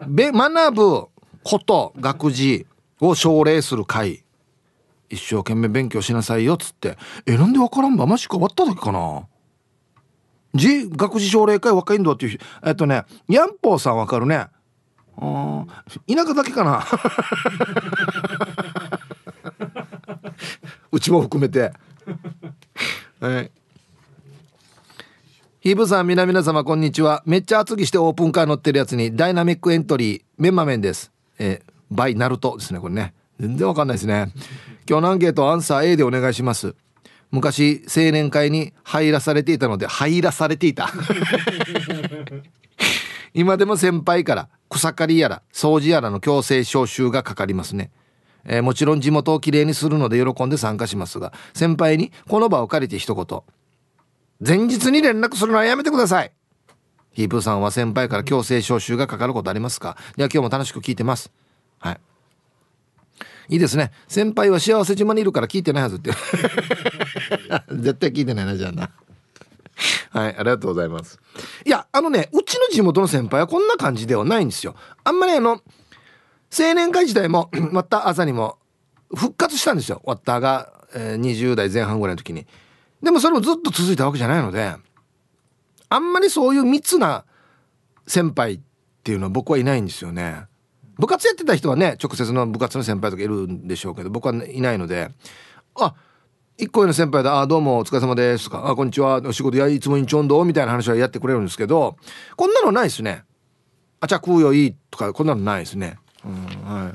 [0.07, 1.07] べ学ぶ
[1.43, 2.65] こと学事
[2.99, 4.23] を奨励する会。
[5.09, 6.97] 一生懸命勉強しなさいよっつって。
[7.27, 8.07] えなんでわからんば？
[8.07, 9.27] マジか終わった時かな。
[10.55, 12.39] じ学事奨励会若いんだっていう。
[12.65, 14.47] えっとねヤンポーさんわかるね。
[15.17, 15.65] あ
[16.07, 16.83] 田舎だけかな。
[20.91, 21.73] うちも含めて。
[23.19, 23.51] はい。
[25.61, 27.23] ヒーブさん皆々様こんにちは。
[27.25, 31.11] めっちゃ厚着してオープンカー乗ってるやつにダイナミックエントリーメンマメンです。
[31.39, 33.13] えー、バイナルトですねこれね。
[33.39, 34.31] 全然わかんないですね。
[34.87, 36.75] 今日のアンケートアンサー A でお願いします。
[37.31, 40.93] 昔青年会に入らされていたので入らされていた。
[43.33, 47.91] 今でも先輩から草刈りやら掃除やらの強制招集がかかりますね。
[48.45, 53.41] えー、もちろん地元をきれいにするので喜んで参加しますが先輩にこの場を借りて一言。
[54.45, 56.31] 前日に連絡するのはやめてください。
[57.13, 59.95] ヒープーさんは先輩から強制招集がかかることありますか？
[60.17, 61.31] では今日も楽しく聞いてます。
[61.79, 61.99] はい。
[63.47, 63.91] いいですね。
[64.07, 66.11] 先輩は幸せ島にいるから聞いてないはずって
[67.71, 68.89] 絶対聞いてないなじゃあな。
[70.09, 71.19] はい、ありがとうございます。
[71.65, 74.75] いや、あのね、うちの地元の先輩はこんな感じではないんですよ。
[75.03, 75.61] あんまりあの、
[76.57, 78.57] 青年会時代も また朝にも
[79.13, 80.01] 復活したんですよ。
[80.05, 82.47] ワッターが、えー、20代前半ぐらいの時に。
[83.03, 84.73] でもそれもずっと続いたわけじゃないので
[85.89, 87.25] あんまりそういう密な
[88.07, 88.59] 先輩っ
[89.03, 90.45] ていうのは僕はいないんですよね。
[90.97, 95.09] 部活やってた人はね直接の部活の先輩とかいるんでしょうけど僕はいないので
[95.75, 95.93] あ
[96.57, 99.17] 一個上の先輩だ「あどうもお疲れ様です」とか「あこんにちは。
[99.17, 101.97] お仕事やいつもにちょんど」みたいな話はやってくれるんですけど
[102.37, 103.25] こんなのないですね
[103.99, 105.99] 「あじゃあ食うよいい」とかこんなのないですね。
[106.25, 106.33] はい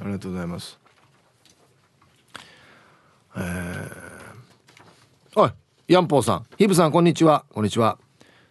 [0.03, 0.77] ありがとうございます。
[3.37, 3.91] えー、
[5.41, 5.51] おい
[5.87, 7.45] ヤンポーさんヒブさんこんにちは。
[7.53, 7.97] こんにちは。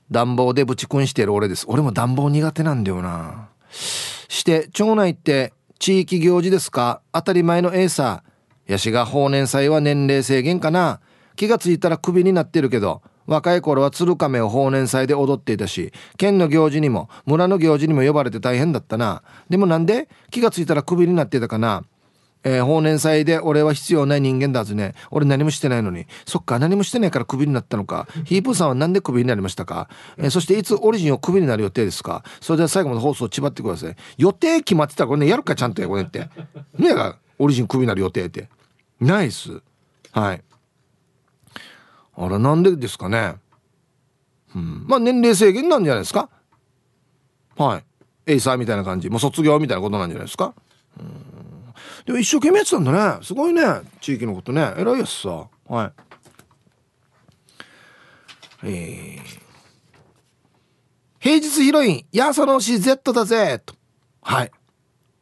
[0.10, 1.66] 暖房でぶちくんしてる俺です。
[1.68, 3.50] 俺も暖房苦手なんだよな。
[3.70, 7.02] して町内って地域行事ですか？
[7.12, 11.02] 当たり前のエーサーヤシが法年祭は年齢制限かな。
[11.36, 13.02] 気がついたらクビになってるけど。
[13.30, 19.24] 若い頃は鶴亀を法年祭で踊っていたし県の行事にも村の行事にも呼ばれて大変だったな。
[19.50, 21.86] でもなんで気がついたらクビになってたかな。
[22.42, 24.96] えー、法年祭で俺は必要ない人間だずね。
[25.12, 26.08] 俺何もしてないのに。
[26.26, 28.08] そっか何もしてないからクビになったのか。
[28.24, 32.24] ヒープーさんは何でクビになりましたか、えー、そしていつオリジンをクビになる予定ですか？
[32.40, 33.96] それでは最後まで放送ちばってください。
[34.18, 36.30] 予定決まってたらこれねやるかちゃんとやこれって。
[36.78, 38.48] ねえがオリジンクビになる予定って。
[39.02, 39.62] ナイス
[40.14, 40.42] はい。
[42.20, 43.36] あらなんでですかね。
[44.54, 44.86] うん。
[44.88, 46.30] まあ年齢制限なんじゃないですか。
[47.56, 47.84] はい。
[48.32, 49.10] エイサーみたいな感じ。
[49.10, 50.54] もう卒業みたいなことなんじゃないですか。
[51.00, 51.74] うん。
[52.06, 53.24] でも一生懸命やってたんだね。
[53.24, 53.64] すごいね。
[54.02, 54.74] 地域のことね。
[54.78, 55.48] 偉いやつさ。
[55.68, 55.92] はい。
[58.64, 59.40] えー、
[61.20, 63.74] 平日ヒロイン「やそのし Z だぜ」と。
[64.22, 64.52] はい。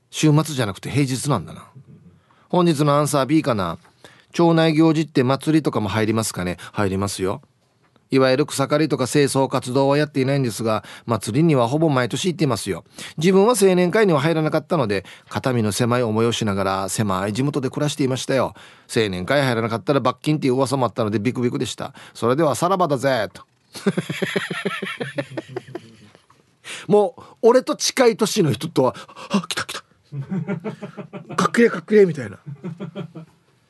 [0.10, 1.68] 週末じゃなくて平日なんだな。
[2.50, 3.78] 本日のアンサー B かな。
[4.34, 6.58] 町内行事って祭りとかも入りますかね？
[6.74, 7.42] 入りますよ。
[8.10, 12.86] いわゆる草刈りとか清掃活動はやっていないんですが祭りにはほぼ毎年行ってますよ。
[13.18, 18.54] 自分は青年会には入らなかったので肩身の狭い思いをしながら狭い地元で暮らしていましたよ。
[18.96, 21.94] 青年会入らなかったら罰金っていう噂もあったのでビクビクでした。
[22.14, 23.28] それではさらばだぜ！
[23.34, 23.44] と。
[26.88, 28.96] もう俺と近い年の人とは
[29.32, 29.84] 「あ来た来た。
[31.36, 32.38] かっくれかっくれ」みたいな「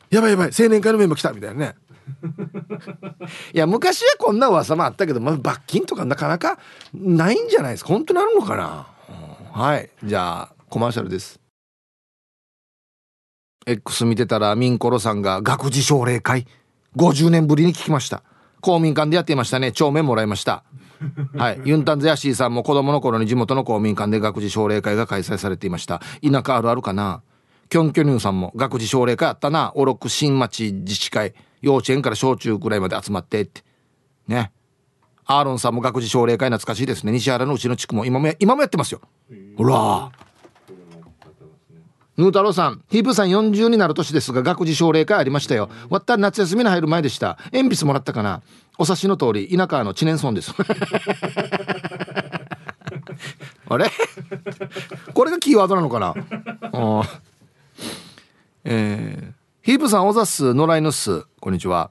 [0.10, 1.76] やばいやばい青年会のメンバー来た」みたいなね。
[3.54, 6.58] いや昔はこんな噂もあったけど、まあ、罰金とかなかなか
[6.94, 7.90] ないんじゃないですか。
[7.90, 8.88] 本当にあるのかな、
[9.54, 9.90] うん、はい。
[10.04, 11.40] じゃあコマーシャルです。
[13.66, 16.48] X 見てたらミンコロさんが学児奨励会。
[16.96, 18.24] 50年ぶりに聞きました。
[18.62, 19.72] 公民館でやっていましたね。
[19.72, 20.64] 帳面もらいました。
[21.36, 21.62] はい。
[21.66, 26.02] ユンタンゼヤシーさんも子供の頃に地元の公民館で学児奨励会が開催されていました。
[26.24, 27.22] 田舎あるあるかな？
[27.70, 29.72] キョンキョニューさんも学児奨励会あったな。
[29.76, 33.64] おろく新町自治会幼稚園から小中ぐらいまで集まってって。
[34.28, 34.52] ね。
[35.26, 37.12] アーロンさんも学児奨励会懐かしいですね。
[37.12, 38.06] 西原のうちの地区も。
[38.06, 39.02] 今も今もやってますよ。
[39.58, 40.12] ほら。
[42.18, 45.70] ヌー太郎さんヒープさん40になる年ですが学児奨励会ありましたよ。
[45.90, 47.38] わった夏休みに入る前でした。
[47.52, 48.42] 鉛筆もらったかな。
[48.80, 50.52] お察しの通り田舎の知念村です。
[53.70, 53.92] あれ？
[55.14, 56.16] これがキーワードなのかな？
[58.70, 61.24] えー、ヒープさんおざっす野良犬っす。
[61.40, 61.90] こんにちは。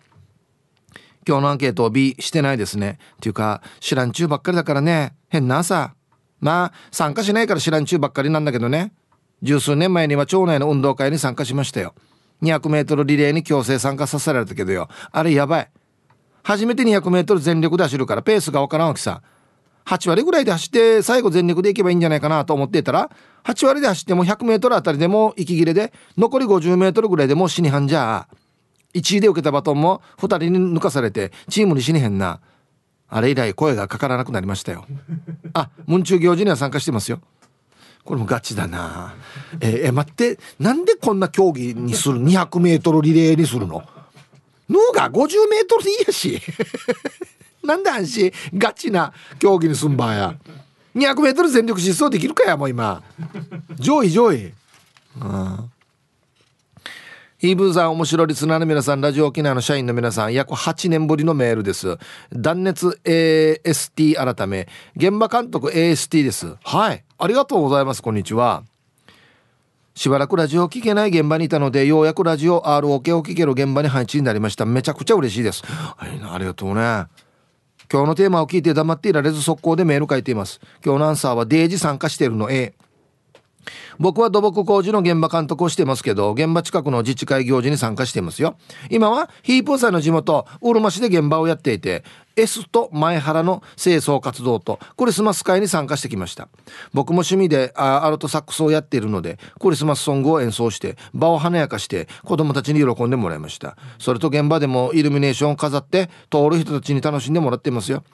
[1.27, 2.99] 今日のアンケート B してないですね。
[3.15, 5.15] っていうか知らんちゅうばっかりだからね。
[5.31, 5.95] 変な朝。
[6.39, 8.93] まあ参加しないから知らんちゅうばっかりなんだけどね。
[9.41, 11.95] 十数年前には町内の運動会に参加しましたよ。
[12.43, 14.91] 200m リレーに強制参加させられたけどよ。
[15.13, 15.71] あれやばい。
[16.43, 19.23] 初めて 200m 全力で走るからペースがわからんわけさ。
[19.87, 23.11] 8割ぐらいで走って最後全力でいけばいいんじゃないかなと思っていたら
[23.47, 28.29] 8割で走っても 100m あたりでも息切れで残り 50m ぐらいでも死にはんじゃ。
[28.95, 32.41] 1位で受けたバトンも2人に抜かされてチームに死にへんな。
[33.09, 34.85] あれ以来声がかからなくなりましたよ。
[35.55, 37.21] あ文中行事には参加してますよ。
[38.05, 39.15] これもガチだな。
[39.61, 40.39] えー、え待って。
[40.59, 43.85] なんでこんな競技にする？200m リレーにするの？
[44.69, 46.41] のが 50m でいいやし。
[47.63, 48.33] なんで安心？
[48.55, 50.35] ガチな競技にすんばや。
[50.97, 53.03] 200m 全力疾走できるかやもう今。
[53.79, 54.47] 上位上位。
[54.47, 55.71] うん。
[57.39, 61.99] ヒーブーさん面白いリスナーの皆さんラジオ沖縄の社員の皆さん約8年ぶりのメールです。
[62.33, 64.67] 断熱 AST 改め。
[64.97, 66.57] 現場監督 AST です。
[66.65, 67.05] はい。
[67.19, 68.03] ありがとうございます。
[68.03, 68.65] こんにちは。
[69.95, 74.65] しばらくラジオを聞けない現場にいたのでようやくラジオ ROK を聞ける現場に配置になりました。
[74.65, 75.63] めちゃくちゃ嬉しいです。
[75.99, 76.07] あ
[76.39, 77.05] りがとうね。
[77.91, 80.61] 今日のテーマを聞いて黙っていられず速攻でメール書いています。
[80.85, 82.75] 今日のアンサーはデイジ参加してるの A
[83.99, 88.57] 僕は土木工事の現場監督をしてますけど現場近くの自治会行事に参加していますよ。
[88.91, 92.05] 今はヒープーさんの地元うるま市で現場をやっていて
[92.37, 96.49] S と前原の清掃活動とクリスマス会に参加してきました。
[96.93, 103.77] 僕も趣味でアルトサックスをやっているのでクリスマスソングを演奏して場を華やかして子供たちに喜んでもらいました。
[103.99, 108.05] それと現場でもイルミネーションを飾って通る人たちに楽しんでもらっていますよ。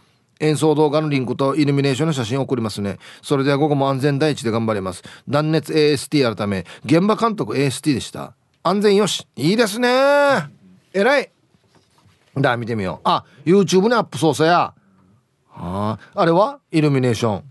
[0.43, 2.99] 演奏動画のリンクとイルミネーションの写真を送りますね。
[3.23, 5.05] それでは午後も安全第一で頑張ります。
[5.29, 8.35] 断熱 AST 改め現場監督 AST でした。
[8.65, 9.27] 安全よし。
[9.37, 9.89] いいですね。
[10.93, 11.31] えらい。
[12.37, 13.01] だ見てみよう。
[13.05, 14.75] あ YouTube にアップ操作や。
[15.55, 16.59] ああれは？
[16.73, 17.45] イルミネーション。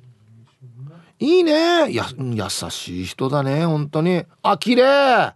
[1.20, 1.94] いいね。
[1.94, 4.26] や優しい人だね本当に。
[4.44, 5.34] あ綺麗。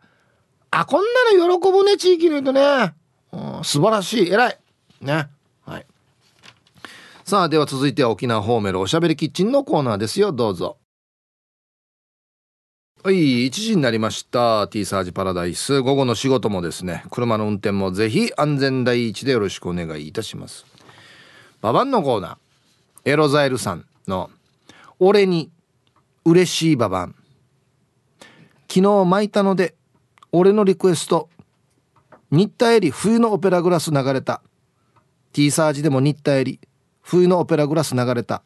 [0.72, 1.04] あこん
[1.40, 2.94] なの喜ぶね地域の人ね、
[3.32, 4.30] うん、素晴らしい。
[4.30, 4.60] 偉い。
[5.00, 5.30] ね。
[7.26, 10.32] さあでは続いては沖縄ホーメルおしゃべりキッチンのコーナーですよ。
[10.32, 10.78] どうぞ。
[13.04, 14.68] はい1時になりました。
[14.68, 15.82] T サージパラダイス。
[15.82, 20.68] 午後の仕事もですね車の運転もぜひ安全第一でよろしくお願いいたします。
[21.62, 23.10] ババンのコーナー。
[23.10, 24.30] エロザエルさんの
[25.00, 25.50] 「俺に
[26.26, 27.16] 嬉しいババン」
[28.70, 29.74] 昨日巻いたので
[30.32, 31.30] 俺のリクエスト。
[32.30, 34.44] 新田エリ冬のオペラグラス流れた。
[35.34, 36.60] T サージでも新田エリ
[37.06, 38.42] 冬のオペラグラス流れた。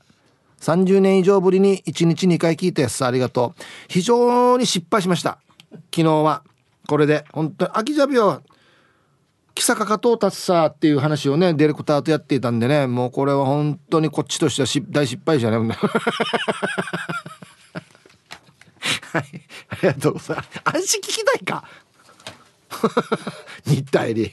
[0.60, 3.64] 30年以上ぶりに1日2回聞いたやつありがとう。
[3.88, 5.40] 非常に失敗しました。
[5.72, 6.44] 昨日は。
[6.88, 8.42] これで本当に秋ジャビは
[9.56, 12.88] 木坂かとうたつさっていう話をねディレクターとやっていたんでね。
[12.88, 15.58] もうこれは本当にこっちとしては大失敗じゃね。
[15.58, 15.64] は
[19.20, 19.24] い。
[19.70, 20.50] ありがとうございます。
[20.66, 21.64] 安心聞きたいか。
[23.66, 24.32] 日体り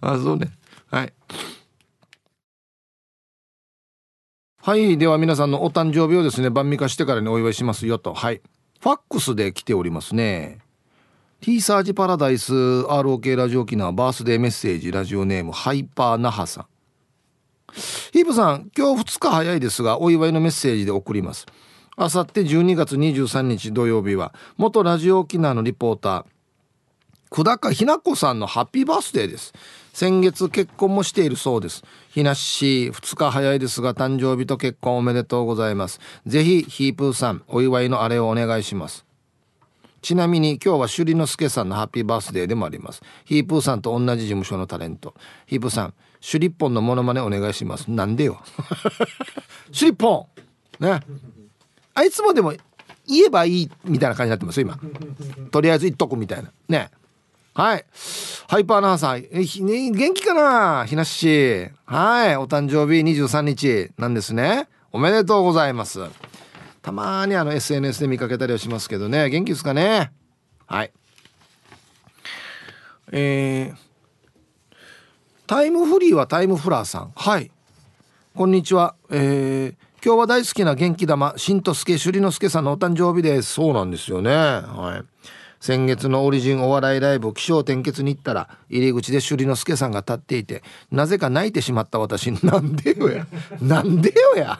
[0.00, 0.50] あそうね。
[0.90, 1.12] はい。
[4.64, 4.96] はい。
[4.96, 8.14] では皆さんのお誕生日をですね晩味化してからにお祝いしますよと。
[8.14, 8.40] はい。
[8.78, 10.60] ファックスで来ておりますね。
[11.40, 16.66] T サージパラダイス ROK ラジオ機能バースデーメッセージラジオネームハイパー那覇さん。
[18.12, 21.46] ヒープさん今日2日早いですがお祝いのメッセージで送ります。
[21.96, 26.24] あさって12月23日土曜日は元ラジオ沖縄のリポーター
[27.32, 29.54] 久高ひな子さんのハッピーバースデーです。
[29.94, 31.82] 先月結婚もしているそうです。
[32.10, 35.98] ひなっしー2日早いですが誕生日と結婚おめでとうございます。
[36.26, 39.06] ぜひヒープーさんお祝いのあれをお願いします。
[40.02, 43.00] ちなみに今日は首里之助さんのハッピーバースデーでもあります。
[43.24, 45.14] ヒープーさんと同じ事務所のタレント。
[45.46, 47.90] ヒープーさん首里ポンのモノマネお願いします。
[47.90, 48.42] なんでよ。
[49.72, 50.28] 首里ポ
[50.80, 51.00] ンね。
[51.94, 52.52] あいつもでも
[53.06, 54.78] 言えばいいみたいな感じになってます今。
[55.50, 56.52] とりあえず言っとくみたいな。
[56.68, 56.90] ね。
[57.54, 57.84] はい。
[58.48, 60.86] ハイパーナーさんえ、ね、元気かな？
[60.86, 62.36] ひなっしはい。
[62.36, 63.90] お誕生日23日。
[63.98, 64.68] なんですね。
[64.90, 66.00] おめでとうございます。
[66.80, 69.28] たまにあの SNS で見かけたりはしますけどね。
[69.28, 70.12] 元気ですかね？
[70.66, 70.92] はい。
[73.12, 73.76] えー、
[75.46, 77.12] タイムフリーはタイムフラーさん。
[77.14, 77.50] はい。
[78.34, 78.94] こんにちは。
[79.10, 83.52] えー今日は大好きな元気玉新と助首里之助さんのお誕生日です。
[83.52, 84.32] そうなんですよね。
[84.34, 85.11] はい
[85.62, 92.32] 先月のオリジンお笑いライブ気象転結に行ったら入り口で首里之助さんが立っていてなぜか泣いてしまった私。
[92.44, 93.28] なんでよや。
[93.60, 94.58] なんでよや。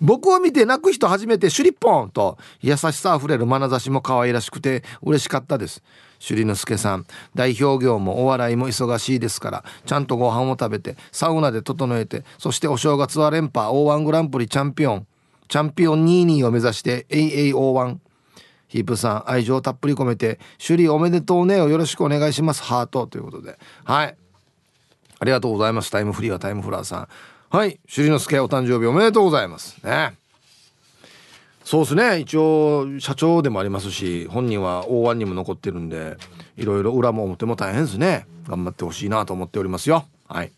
[0.00, 5.82] 僕を見て泣く人初めてシュリッポンと優しさあふれる眼差しも可愛らしくて嬉しかったです。
[6.24, 15.06] 首里之助さん代表業もお笑いも忙しいですからちゃんとご飯を食べてサウナで整えてそしてお正月は連覇 O1 グランプリチャンピオン
[15.48, 17.98] チャンピオン22を目指して AAO1
[18.74, 22.62] ヒープさん愛情たっぷり込めて首里おめでとうねをよろしくお願いします。
[22.64, 23.56] ハートということで。
[23.84, 24.16] はい。
[25.20, 25.92] ありがとうございます。
[25.92, 27.08] タイムフリーはタイムフラーさん。
[27.56, 27.78] はい。
[27.86, 29.78] 首里之助お誕生日おめでとうございます。
[29.84, 30.16] ね。
[31.62, 32.18] そうですね。
[32.18, 36.16] 一応社長でもありますし本人は O1 にも残ってるんで
[36.56, 38.26] いろいろ裏も表も大変ですね。
[38.48, 40.04] 頑張ってほしいなと思っておりますよ。
[40.26, 40.50] はい。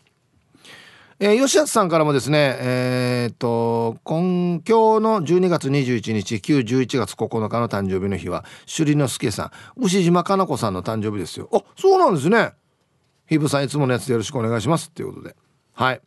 [1.19, 11.49] えー、吉安さんからもですねえー、っと今今日の12月21日旧11月9日の誕生日の日は首里之助さん牛島かな子さんの誕生日ですよ。
[11.51, 12.51] あそうなんですね。
[13.25, 15.35] ひぶさんいつものやつでよろしくお願いしますっていうことで。
[15.73, 16.01] はい。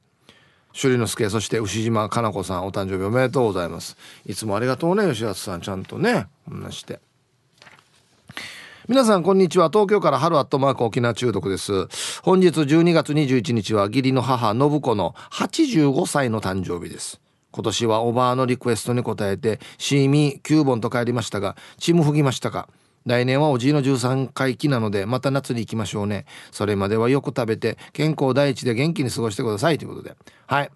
[0.72, 3.96] 首里之助そして牛島かな子さんお誕生日おめでとうございます。
[4.26, 7.00] いつもありがとうね吉安さんちゃんとねこんなして。
[8.90, 9.68] 皆さんこんにちは。
[9.68, 11.87] 東京から春アットマーク沖縄中毒です。
[12.24, 17.20] 本日12月21日は義理の母信子の85歳の誕生日です。
[17.53, 22.68] 今年はおばあのリクエストに応えてシーミー9本と帰りましたが血も吹きましたか？
[23.07, 26.26] 来年はおじいの13回忌なのでまた夏に行きましょうね。
[26.50, 29.79] それまではよく食べて健康第一で元気に過ごしてください。
[29.79, 30.16] ということで。
[30.48, 30.70] はい。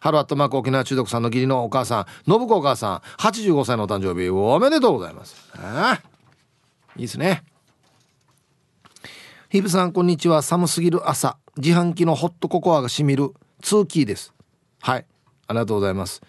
[0.00, 5.50] ハロアットマーク沖縄中毒さんの義理のお母さん信子お母さん85歳のお誕生日おめでとうございます。
[5.54, 6.17] ああ
[6.98, 7.44] いいですね。
[9.50, 10.42] ヒブさんこんにちは。
[10.42, 11.38] 寒すぎる朝。
[11.56, 13.30] 自販機のホットココアがしみる。
[13.62, 14.34] ツーキーです。
[14.80, 15.06] はい。
[15.46, 16.20] ありがとうございます。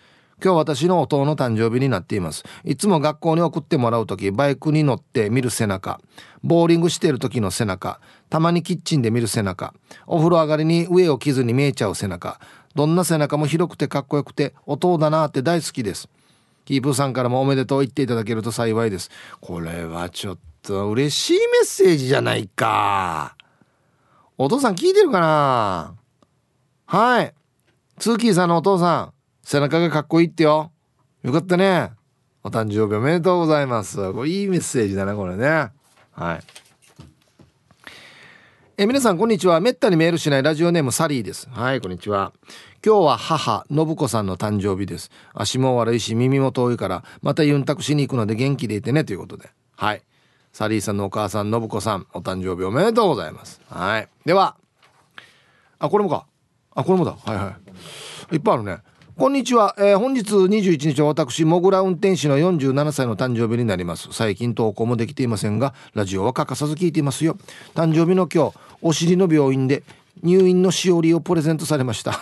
[0.44, 2.44] 今日私の弟の誕生日になっています。
[2.64, 6.00] いつも学校に送ってもらう時バイクに乗って見る背中。
[6.44, 8.00] ボーリングしている時の背中。
[8.30, 9.74] たまにキッチンで見る背中。
[10.06, 12.40] お風呂上がりに上を着ずに見えちゃう背中。
[12.76, 16.10] どんな背中も広くてかっこよくて弟だなって大好きです。
[16.66, 19.10] キープーさんからもおめでとう言っていただけると幸いです。
[19.42, 20.38] これはちょっ
[20.70, 23.36] と嬉しいメッセージじゃないか。
[24.38, 25.96] お父さん聞いてるかな？
[26.86, 27.34] はい。
[27.98, 29.14] ツーキーさんのお父さん
[29.44, 30.72] 背中がかっこいいってよ。
[31.24, 31.92] よかったね。
[32.44, 34.14] お誕生日おめでとうございます。
[34.14, 35.72] これいいメッセージだねこれね。
[36.12, 36.40] はい。
[38.78, 39.60] え皆さんこんにちは。
[39.60, 41.50] めったにメールしないラジオネームサリーです。
[41.50, 42.32] はいこんにちは。
[42.86, 45.10] 今日は母信子さんの誕生日です。
[45.34, 49.50] 足も悪いし耳も遠いからまたユンタクしに行くので元気でいてねということで。
[49.76, 50.04] はい。
[50.52, 53.62] サリーさんのお母さん信子さんお誕生日おめでとうございます。
[53.70, 54.08] はい。
[54.26, 54.56] では。
[55.80, 56.26] あこれもか。
[56.76, 57.12] あこれもだ。
[57.12, 57.56] はいは
[58.32, 58.36] い。
[58.36, 58.80] いっぱいあるね。
[59.20, 64.10] こんにちは、えー、本日21日は私モグラ運転士の47歳の誕生日になります。
[64.12, 67.38] 最近投稿もできていませんがラジオは欠かさず聞いていますよ。
[67.76, 69.84] 誕生日の今日お尻の病院で
[70.24, 72.18] 入院のしおりをプレゼントされました。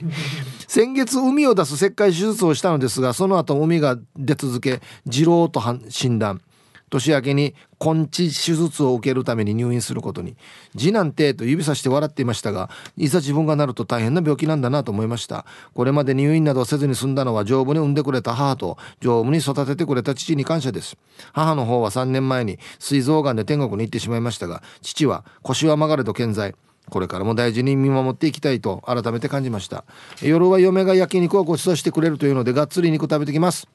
[0.68, 6.42] 先月海を出す切開手術をしたのですがその後海が出続け二郎と診断。
[6.88, 10.36] 年明けに根治手術を受けるために入院することに。
[10.76, 15.44] 次男てと指さして笑っていましたがいざ自分がなると大変な病気なんだなと思いました。
[15.74, 20.96] これまで入院などせずに済んだのは丈夫に産んでくれた母と丈夫に育ててくれた父に感謝です。
[21.32, 26.54] 母の方は3年前に膵臓がんで天国に行ってしまいましたが父は腰は曲がれと健在。
[26.90, 29.84] これからも大事に見守っていきたいと改めて感じました。
[30.22, 33.68] 夜は嫁が焼肉をご馳走してくれるというのでがっつり肉食べてきます。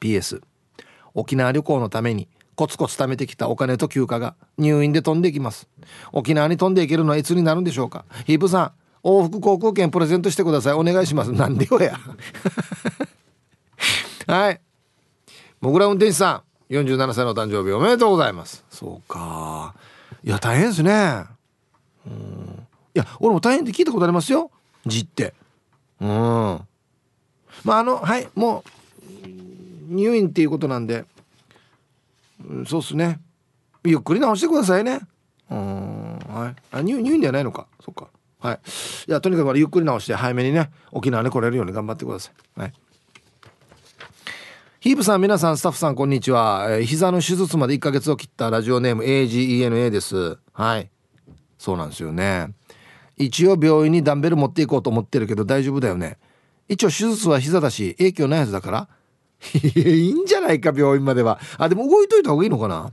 [0.00, 0.42] PS
[1.14, 5.68] 沖縄旅行のためにコツコツ貯めてきたお金と休暇が入院で飛んでいきます。
[6.12, 8.04] 沖縄に飛んでいけるのはいつになるんでしょうか？
[8.26, 8.72] ヒープさん
[9.06, 10.72] 往復航空券プレゼントしてください。
[10.74, 11.32] お願いします。
[11.32, 11.98] なんでよや。
[14.26, 14.60] はい。
[15.60, 18.64] もぐら運転手さん47歳の誕生日おめでとうございます。
[18.70, 19.74] そうか。
[20.22, 21.24] いや大変ですね。
[22.06, 22.66] うん。
[22.94, 24.50] いや俺も大変って聞いたことありますよ。
[24.86, 25.34] 字って。
[26.00, 26.08] うん。
[26.08, 26.66] ま
[27.76, 28.70] ああのはいもう
[29.88, 31.04] 入院っていうことなんで、
[32.48, 33.20] うん、そうっすね。
[33.84, 35.00] ゆっくり治してくださいね。
[35.50, 36.62] うんはい。
[36.72, 37.66] あ入入院ではないのか。
[37.84, 38.08] そっか。
[38.40, 38.60] はい。
[39.08, 42.60] いやとにかくゆっくり治して早めにね沖縄に来れるように頑張ってください。
[42.60, 42.72] はい。
[44.80, 50.38] ヒープさん皆さんスタッフさんこんにちは、えー、膝の手術まで1ヶ月を切ったラジオネーム AGENA です。
[50.52, 50.90] はい。
[51.58, 52.48] そうなんですよね。
[53.16, 56.18] 一応病院にダンベル持っていこうと思ってるけど大丈夫だよね。
[56.68, 58.88] 一応手術は膝だし影響ないはずだから
[59.52, 61.38] いいんじゃないか病院までは。
[61.58, 62.90] あでも動いといた方がいいのかな？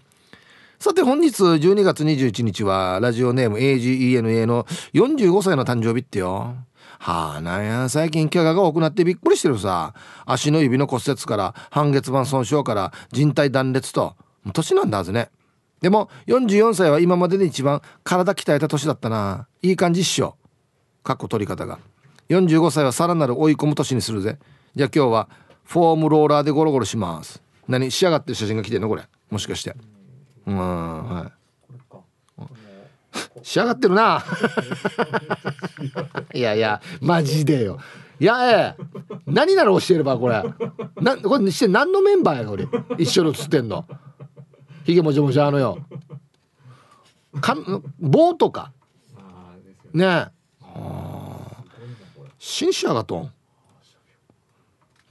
[0.79, 6.55] さて本日12月21日はラジオネーム AGENA の45歳の誕生日ってよ。
[6.97, 9.93] はあなんや最近怪我が多くなってびっくりしてるさ。
[10.25, 14.15] 足の指の骨折から半月板損傷から人体断裂と。
[14.53, 15.29] 年なんだはずね。
[15.81, 19.47] でも44歳は今までで一番体鍛えた年だったな。
[19.61, 20.35] いい感じっしょ。
[21.03, 21.79] かっこ取り方が。
[22.29, 24.37] 45歳はさらなる追い込む年にするぜ。
[24.75, 25.29] じゃあ今日は
[25.71, 27.41] フォームローラーでゴロゴロします。
[27.65, 27.89] 何？
[27.91, 28.89] 仕上がってる写真が来てんの？
[28.89, 29.03] これ。
[29.29, 29.73] もしかして。
[30.45, 30.57] うん。
[30.57, 31.31] は
[32.37, 32.43] い。
[33.41, 34.21] 仕上がってるな。
[36.35, 37.79] いやいやマジでよ。
[38.19, 38.83] いやええ。
[39.25, 40.43] 何なら教えればこれ。
[41.01, 42.67] なこれして何のメンバーやこれ？
[42.97, 43.87] 一緒に写ってんの。
[44.83, 45.77] ひげもじもじあのよ。
[47.39, 47.55] か
[47.97, 48.73] 棒とか。
[49.93, 50.05] ね。
[50.05, 50.27] え
[52.39, 53.31] 紳士やがとん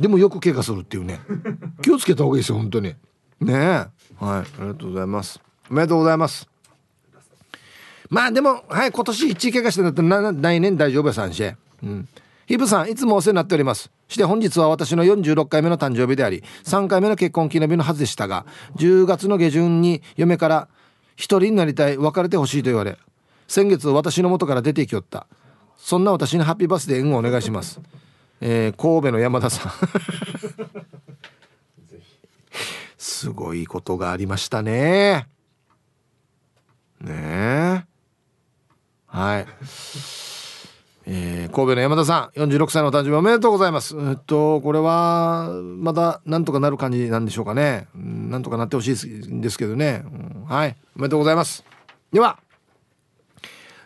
[0.01, 1.21] でもよく怪我するっていうね。
[1.83, 2.89] 気をつけた方がいいですよ本当に。
[2.89, 3.55] ねえ。
[3.55, 3.91] はい
[4.25, 5.41] ありがとうございます。
[5.71, 6.49] おめでとうございます。
[8.09, 11.45] まあでもはい今年一怪我してんだったら来年大丈夫やさんし
[11.83, 12.09] うん。
[12.47, 13.91] ヒブさんいつもお世話になっております。
[14.09, 18.45] して本日は私の46回目の誕生日であり3回目の結婚記念日のはずでしたが
[18.77, 20.69] 10月の下旬に嫁から
[21.15, 22.99] 一人になりたい別れてほしいと言われ
[23.47, 25.27] 先月私の元から出てきよった。
[25.81, 27.81] そんな私にハッピーバースデー援護お願いします、
[28.41, 29.73] えー、神戸の山田さん。
[32.97, 35.27] すごいことがありましたね。
[37.01, 37.85] ねえ。
[39.07, 39.47] はい。
[41.07, 43.97] えー、神戸の山田さん46歳の誕生日おめでとうございます。
[43.99, 47.89] えっとこれはまだなんとかなる感じなんでしょうかね。
[47.95, 50.77] なんとかなってほしいんですけどね、うん、はい。
[50.97, 51.65] おめでとうございます。
[52.13, 52.39] では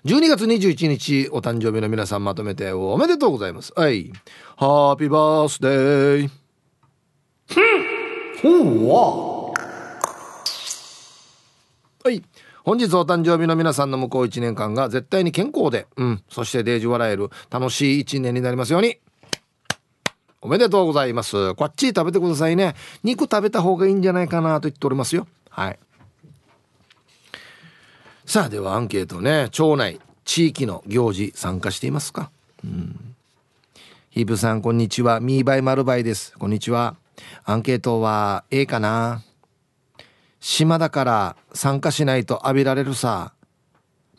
[0.05, 4.13] 12月21日お誕生日の皆さんまとめておめでとうございますはい
[4.55, 6.31] ハッピーバースデー
[8.37, 9.55] ふんほわ
[12.05, 12.23] はい
[12.65, 18.99] 本日お誕生日の皆さんの向こう1年間が絶対に健康で、うん、そしてデージ笑える楽しい1年になりますように。
[20.43, 21.55] おめでとうございます。
[21.55, 22.75] こっち食べてくださいね。
[23.03, 25.27] 肉食べた方がいいんじゃないかなと言っておりますよ。
[25.49, 25.79] はい。
[28.27, 32.31] さあ、ではアンケートね、町内、地域の行事参加していますか？
[32.65, 33.15] うん。
[34.09, 35.21] ヒブさん、こんにちは。
[35.21, 36.33] ミーバイマルバイです。
[36.39, 36.97] こんにちは。
[37.45, 39.23] アンケートは A かな？
[40.41, 43.33] 島だから参加しないと浴びられるさ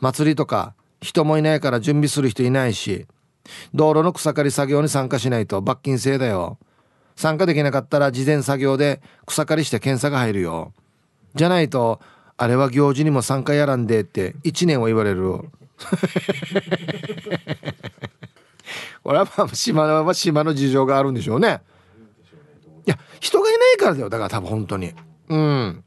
[0.00, 3.06] 祭りとか人もいないから準備する人いないし
[3.74, 6.58] 道路の草刈り作業に参加しないと罰金制だよ
[7.14, 10.72] 参加できなかったら事前作業で草刈りして検査が入るよ
[11.36, 12.00] じゃないと
[12.38, 15.32] あれは行事にも参加やらんでって1年は言われる
[19.02, 21.60] これはまあ島は島の事情があるんでしょうね。
[22.86, 24.08] いや人がいないからだよ。
[24.08, 24.92] だから多分本当に。
[25.28, 25.84] うん。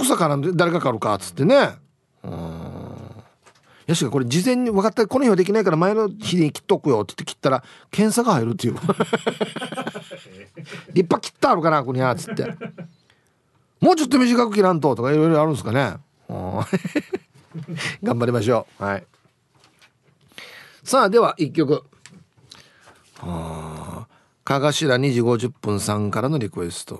[0.00, 1.76] 草からんで誰が刈るかっつってね。
[2.22, 2.94] うん。
[3.86, 8.74] よしかこれ事前に分かったこの日はできないから前の日に切っとくよって言って切ったら検査が入るっていう。
[10.94, 12.44] 立派切ったあるかなこにゃっつって
[13.84, 15.96] もうちょっと短く切らんととかいろいろあるんですかね。
[18.02, 18.82] 頑張りましょう。
[18.82, 19.06] はい。
[20.82, 21.84] さあでは1曲。
[24.42, 26.96] かがしら2時50分さんからのリクエスト。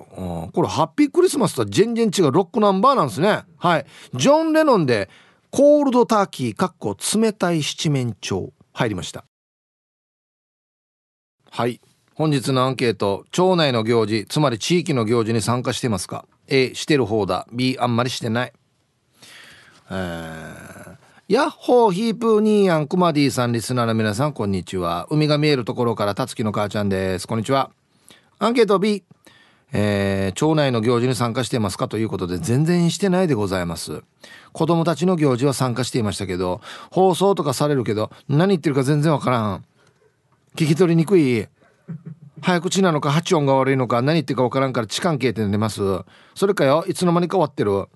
[0.53, 3.45] これ「ハッピークリスマス」とは全然違うロックナンバーなんですね。
[3.57, 3.85] はい。
[4.13, 5.09] ジョン・レノンで
[5.49, 8.53] 「コールドターキーかっこ冷たい七面鳥。
[8.73, 9.25] 入りました。
[11.49, 11.81] はい。
[12.13, 16.25] 本日のアンケート町内の行事つまり地域の行事に参加していますか？
[16.47, 17.47] A してる方だ。
[17.51, 18.53] B あんまりしてない。
[19.89, 20.95] えー、
[21.27, 25.07] ヤッホーヒープーニーヤンクマディさんリスナーの皆さんこんにちは。
[25.09, 27.27] 海が見えるところからたつきの母ちゃんです。
[27.27, 27.71] こんにちは。
[28.39, 29.03] アンケート B
[29.77, 34.03] えー、町内の行事に参加していますかということで全然してないでございます。
[34.53, 39.65] 子供たちの行事は参加していましたけど放送とかされるけど何言ってるか全然わからん。
[40.55, 41.47] 聞き取りにくい。
[42.45, 45.81] 早口なのか発音が悪いのか何言ってるかわからんから痴漢系って寝ます。
[46.35, 47.87] それかよいつの間にか終わってる。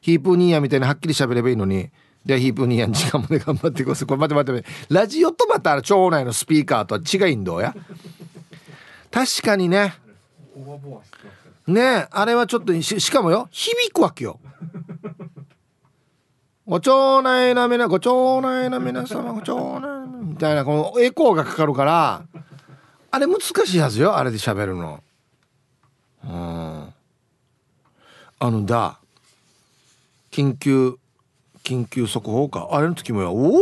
[0.00, 1.90] ヒープーニーヤみたいにはっきり喋ればいいのに。
[2.24, 4.94] ではヒープーニーヤ時間まで頑張ってくださいこれ待って待って。
[4.94, 7.74] ラジオとまた町内のスピーカーとは違いんどや。
[9.10, 9.94] 確かにね。
[11.66, 14.38] ねあれはちょっとししかもよ響くわけよ。
[16.68, 22.22] ご町内な皆ご町内な皆様ご町内みたいなこのエコーがかかるから
[23.10, 25.02] あれ難しいはずよあれで喋るの。
[26.24, 26.30] うん。
[26.30, 26.92] あ
[28.40, 28.98] のだ。
[30.30, 30.96] 緊急
[31.64, 32.68] 緊急速報か。
[32.70, 33.58] あれの時もよお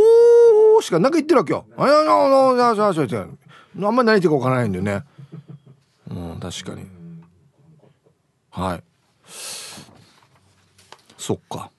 [0.77, 1.65] おしかなんか言ってるわけよ。
[1.77, 2.19] あややややや
[2.75, 2.85] や
[3.19, 3.27] や
[3.87, 5.03] あんまり何言ってるか分からないんだよね。
[6.09, 6.87] うん確かに。
[8.51, 8.83] はい。
[11.17, 11.71] そっか。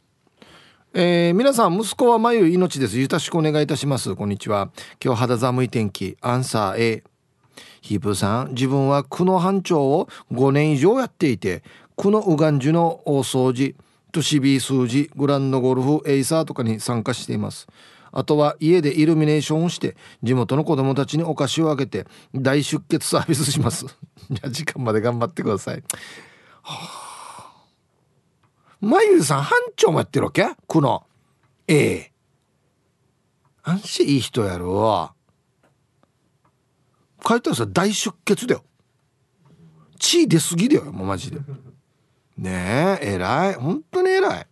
[0.95, 2.99] えー、皆さん息子は眉命です。
[2.99, 4.15] よろしくお願いいたします。
[4.15, 4.71] こんにちは。
[5.05, 6.17] 今日肌寒い天気。
[6.21, 7.05] アンサー A
[7.81, 11.63] ヒープさん自分は区の班長を5年以上やっていて
[11.97, 13.75] 区のウガンジュの大掃除
[14.13, 17.67] 都市 B 数字グランドゴルフエイサーとかに参加しています。
[18.11, 23.85] あとは家でイルミネーションをして地元の子供たちにお菓子をあげて大出血サービスします。
[24.31, 25.77] じゃ時間まで頑張ってください。
[25.77, 25.83] は
[26.63, 27.55] あ。
[28.81, 30.47] まゆさん班長もやってるわけ？
[30.67, 31.05] 区の
[31.67, 32.13] ええ。
[33.63, 35.11] 安心いい人やろ。
[37.27, 38.65] 書いてあるさ大出血だよ。
[39.99, 41.39] 血出すぎだよもうマジで。
[42.37, 43.55] ねえ偉い。
[43.55, 44.47] 本当に偉い。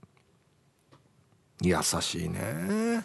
[1.62, 3.04] 優しいね。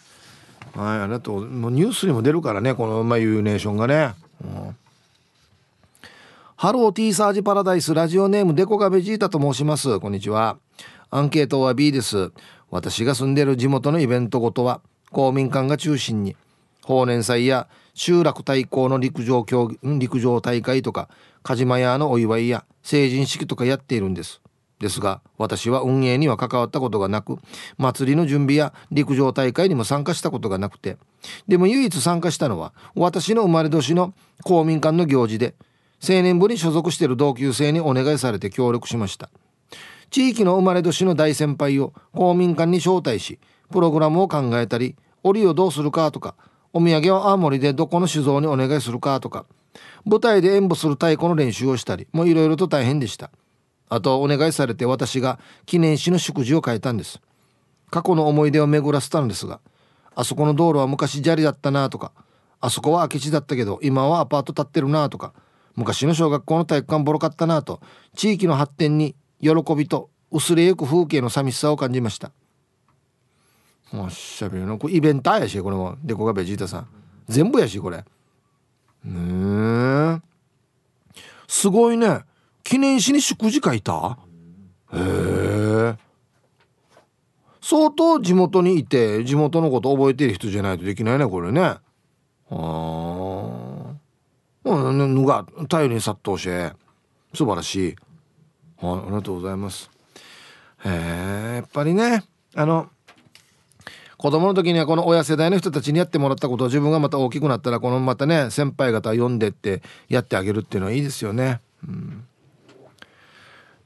[0.74, 1.48] はいありがとう。
[1.48, 4.76] もうニュースにも出るからねこのまユーネーションがね、うん、
[6.56, 10.00] ハローティーサージパラダイスラジオネームデコガベジータと申します。
[10.00, 10.58] こんにちは。
[11.10, 12.32] アンケートは B です。
[12.70, 14.82] 私が住んでる地元のイベントごとは
[15.12, 16.38] 公民館が中心に
[16.84, 21.10] 法年祭や集落対抗の陸上競技陸上大会とか
[21.44, 24.42] 鹿島屋のお祝いや成人式とかやっているんです。
[24.80, 27.38] ですが私は運営には関わったことがなく
[27.78, 30.98] 祭りの準備や陸上大会にも参加したことがなくて。
[31.48, 34.14] でも唯一参加したのは私の生まれ年の
[34.44, 35.54] 公民館の行事で
[36.02, 39.30] 青年部に所属している同級生にお願いされて協力しました。
[40.10, 43.40] 地域の生まれ年の大先輩を公民館に招待し
[43.72, 46.36] プログラムを考えたり折をどうするかとか
[46.74, 49.46] お土産は青森でどこの酒造にお願いするかとか。
[50.06, 53.30] 舞台で演舞する太鼓の練習をしたりもういろいろと大変でした。
[53.90, 57.22] あとお願いされて私が記念誌の祝辞を書いたんです。
[57.90, 59.60] 過去の思い出を巡らせたのですが
[60.16, 62.12] あそこの道路は昔砂利だったなとか。
[62.64, 65.34] あそこは空き地だったけど今はアパート建ってるなとか。
[65.76, 67.80] 昔の小学校の体育館ボロかったなと
[68.16, 72.32] 地域の発展に喜びと薄れゆく風景の寂しさを感じました。
[73.94, 75.98] おっしゃべりのこれイベンターやしこれも。
[76.04, 76.88] デコがベジータさん。
[77.28, 78.04] 全部やしこれ。
[79.04, 80.22] ねえ。
[81.48, 82.22] すごいね。
[82.64, 84.18] 記念誌に祝辞書いた？
[84.94, 85.96] へえ。
[87.62, 91.62] 相当地元にいて地元のこと覚えてる人じゃないとできないねこれね。
[91.62, 91.82] あ
[92.50, 92.56] あ
[94.64, 96.72] ぬが頼りに殺到して
[97.34, 97.96] 素晴らしい。
[98.86, 99.90] はいありがとうございます。
[100.86, 102.24] へえやっぱりね
[102.56, 102.90] あの
[104.22, 111.60] 子供の時にはこの親世代の人たちにやってもらったことを自分がまた大きくなったらこのまたね先輩方読んでってやってあげるっていうのはいいですよね。
[111.88, 112.24] うん。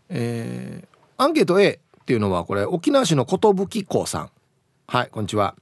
[0.10, 4.30] えー、アンケート A っていうのはこれ沖縄市の寿港さん。
[4.88, 5.56] はいこんにちは。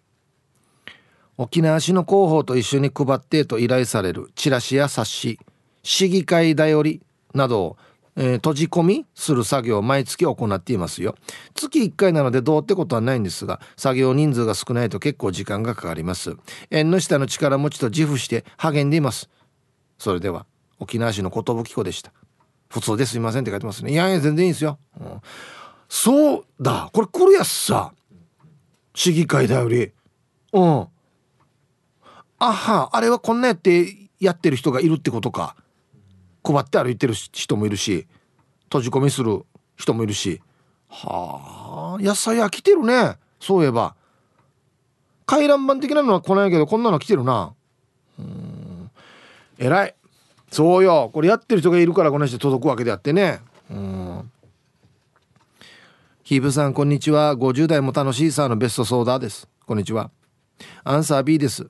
[1.38, 5.40] 沖縄市の広報と一緒に配ってと依頼されるチラシや冊子
[5.84, 7.04] 市議会だより
[7.36, 7.78] などを
[8.16, 11.16] えー、閉じ込みする作業を毎月行っていますよ。
[11.56, 16.36] 月1回なのでどうってことはないんですが作業人数が少ないと結構時間がかかります。
[16.70, 19.30] 縁の下の力持ちと自負して励んでいます。
[19.98, 20.46] それでは
[20.80, 22.12] 沖縄市の寿子でした。
[22.70, 23.92] 普通ですいませんって書いてますね。
[23.92, 25.22] いやいや全然いいんですよ、うん、
[25.88, 26.90] そうだ。
[26.92, 27.94] これ来るやつさ。
[28.96, 29.92] 市議会だより。
[30.54, 30.88] うん。
[32.40, 35.56] あはあれはこんなやってやってる人がいるってことか。
[36.44, 38.08] 配って歩いてる人もいるし
[38.66, 39.46] 閉じ込みする
[39.78, 40.42] 人もいるし。
[40.90, 43.18] はあ野菜飽きてるね。
[43.40, 43.96] そういえば。
[45.26, 47.54] 回覧板的なのは来ないけどこんなの来てるな。
[48.20, 48.92] うん。
[49.58, 49.96] 偉い。
[50.52, 51.10] そうよ。
[51.14, 53.40] これやってる人がいるからこの人届くわけであってね。
[53.72, 54.32] うん。
[56.24, 57.36] ヒーブさんこんにちは。
[57.36, 59.48] 50代も楽しいさのベストソーダです。
[59.66, 60.12] こんにちは。
[60.84, 61.70] アンサー B です。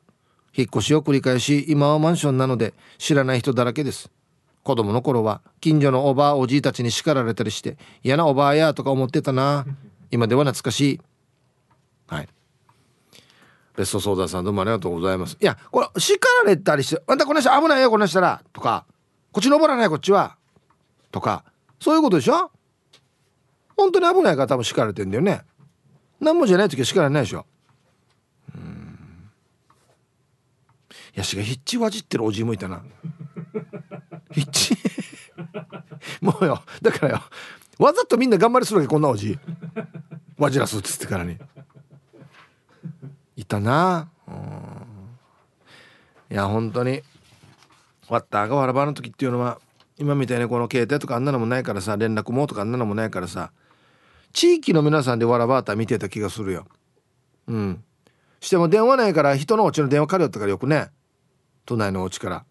[0.55, 4.11] 引っ越しを繰り返し今はマンションなので知らない人だらけです。
[4.63, 9.65] 子供の頃は近所のおばあおじいたちに叱られたりして嫌なおばあやとか思ってたな。
[10.09, 11.01] 今では懐かしい。
[12.07, 12.29] はい。
[13.75, 15.37] ベストソーダさんどうもありがとうございます。
[15.41, 18.85] いやこれ叱られたりして「あんたこの人危ないよこの人ら」とか
[19.33, 20.37] 「こっち登らないこっちは」
[21.11, 21.43] とか
[21.79, 22.51] そういうことでしょ？
[23.75, 25.41] 本当に危ないから多分叱られてんだよね。
[26.21, 27.45] 何もじゃない時は叱られないでしょ。
[28.55, 29.29] うん。
[31.15, 32.83] いやしがヒッチわじってるおじいもいたな
[34.35, 34.77] 一
[36.21, 36.63] もうよ。
[36.81, 37.21] だからよ。
[37.79, 39.37] わざとみんな頑張りするわけこんなおじ。
[40.37, 41.37] わじらすっつってからに。
[43.35, 44.09] いたな。
[44.27, 44.35] うん。
[46.31, 47.01] いや本当に。
[48.09, 49.59] わったがわらばの時っていうのは
[49.97, 53.51] 今みたいにこの携帯とかあんなのもないからさ連絡もとかあんなのもないからさ
[54.33, 56.65] 地域の皆さんでわらばーた見てた気がするよ。
[57.47, 57.83] うん。
[58.39, 60.89] しても電話ないから人のお家の電話借りよったからよくね。
[61.65, 62.45] 都内のお家から、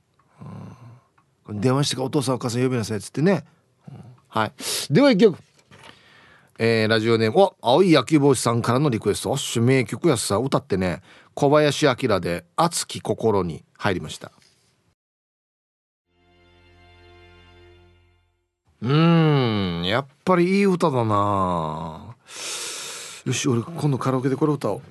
[1.48, 3.44] 電話してかお父さんお母さん呼びなさいっつってね、
[3.90, 4.52] うん、はい。
[4.90, 5.38] では一曲。
[6.58, 7.40] えー、ラジオネーム。
[7.40, 9.36] お青い野球帽子さんからのリクエスト。
[9.54, 11.02] 指名曲やさ歌ってね。
[11.34, 14.30] 小林明で「熱き心」に入りました。
[18.82, 19.84] うん。
[19.84, 22.16] やっぱりいい歌だな
[23.24, 24.82] よし俺今度カラオケでこれ歌おう。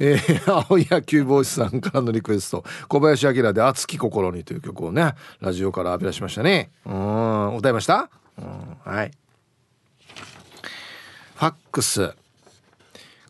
[0.00, 2.64] えー、青い野球帽子さんからのリクエスト。
[2.88, 6.70] 小林明で「熱き心に」という曲をねラジオから浴び出しましたね。
[6.86, 8.08] うん歌いました？
[8.38, 9.10] うんはい。
[11.34, 12.14] ファックス。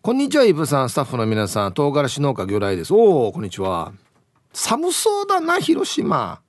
[0.01, 0.91] こんにちはイブさん。
[0.91, 1.73] スタッフの皆さん。
[1.73, 2.95] 唐辛子農家魚雷です。
[2.95, 3.93] おおこんにちは。
[4.53, 6.41] 寒そうだな広島。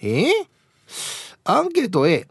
[0.00, 0.32] えー、
[1.44, 2.26] アンケート A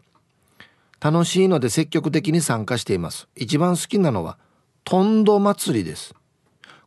[1.00, 3.26] 楽しいので積極的に参加しています。
[3.34, 4.36] 一番好きなのは
[4.84, 6.14] とんど祭りです。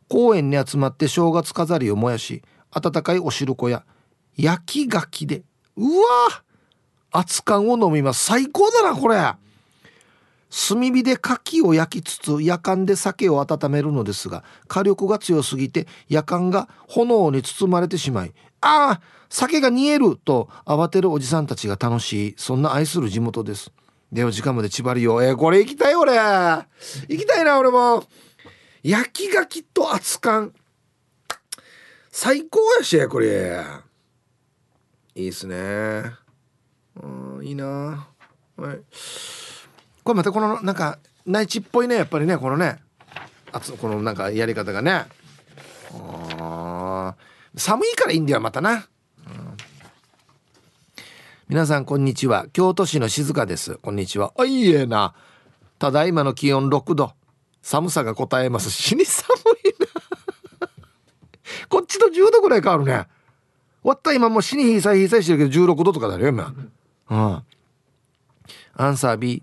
[0.08, 3.84] 公園に集まって正月飾りを燃やし温かいお汁粉や
[4.36, 5.42] 焼き牡蠣で
[5.76, 6.42] うわ
[7.12, 8.24] 熱燗を飲みます。
[8.24, 9.16] 最高だなこれ。
[10.50, 11.18] 炭火で牡
[11.60, 18.32] 蠣を焼きつつ夜間で酒を温めるのですが火力が強すぎて夜間が炎に包まれてしまい
[18.62, 23.72] ああ酒が煮えると慌てるおじさんたちが楽しいそんな愛する地元です。
[24.10, 25.22] でお時間まで縛りよ。
[25.22, 26.12] えー、これ行きたい俺。
[26.14, 26.66] 行
[27.08, 28.04] きたいな俺も。
[28.82, 30.52] 焼き牡蠣と熱燗。
[32.10, 33.62] 最高やしこれ。
[35.14, 35.56] いいっすね。
[37.02, 38.08] うんいいな。
[38.56, 38.78] はい。
[40.02, 42.78] これまたこのなんか内地っぽいねやっぱりねこのね。
[43.52, 45.04] あつこのなんかやり方がね。
[47.56, 48.88] 寒いからいいんだよまたな。
[51.48, 52.46] 皆さんこんにちは。
[52.52, 53.76] 京都市の静香です。
[53.76, 54.34] こんにちは。
[54.36, 55.14] あいえな。
[55.78, 57.12] ただいまの気温6度。
[57.62, 58.70] 寒さが答えます。
[58.70, 59.34] 死に寒
[59.64, 59.72] い
[60.60, 60.68] な。
[61.70, 63.06] こっちと10度ぐらい変わるね。
[63.82, 66.52] 終わった今もう死にひいさいひいさいしてるけど16度とかだよ今。
[67.08, 67.42] うん。
[68.74, 69.42] アンサー B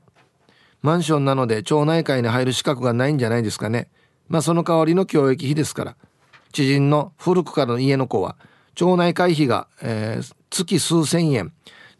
[0.83, 3.89] マンションなので町内会に入る資格がないんじゃないですかね。
[4.27, 5.95] まあその代わりの教育費ですから。
[6.51, 8.37] 知人の古くからの家の子は
[8.75, 11.51] 町内会費が、えー、月数千円。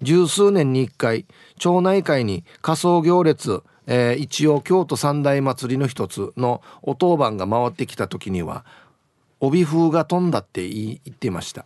[0.06, 1.26] 十数年に一回
[1.58, 8.64] 町内会に仮装行列、えー、一応京都三大祭りの一つのお当番が回ってきた時には
[9.40, 11.66] 帯風が飛んだって言ってました。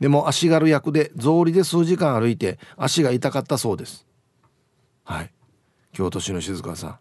[0.00, 4.04] でも足軽役で草履で数時間歩いて足が痛かったそうです。
[5.04, 5.30] はい。
[5.92, 6.98] 京都市の静川さん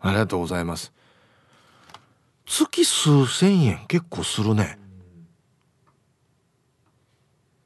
[0.00, 0.92] ありがとうございます。
[2.46, 4.78] 月数千円結構するね。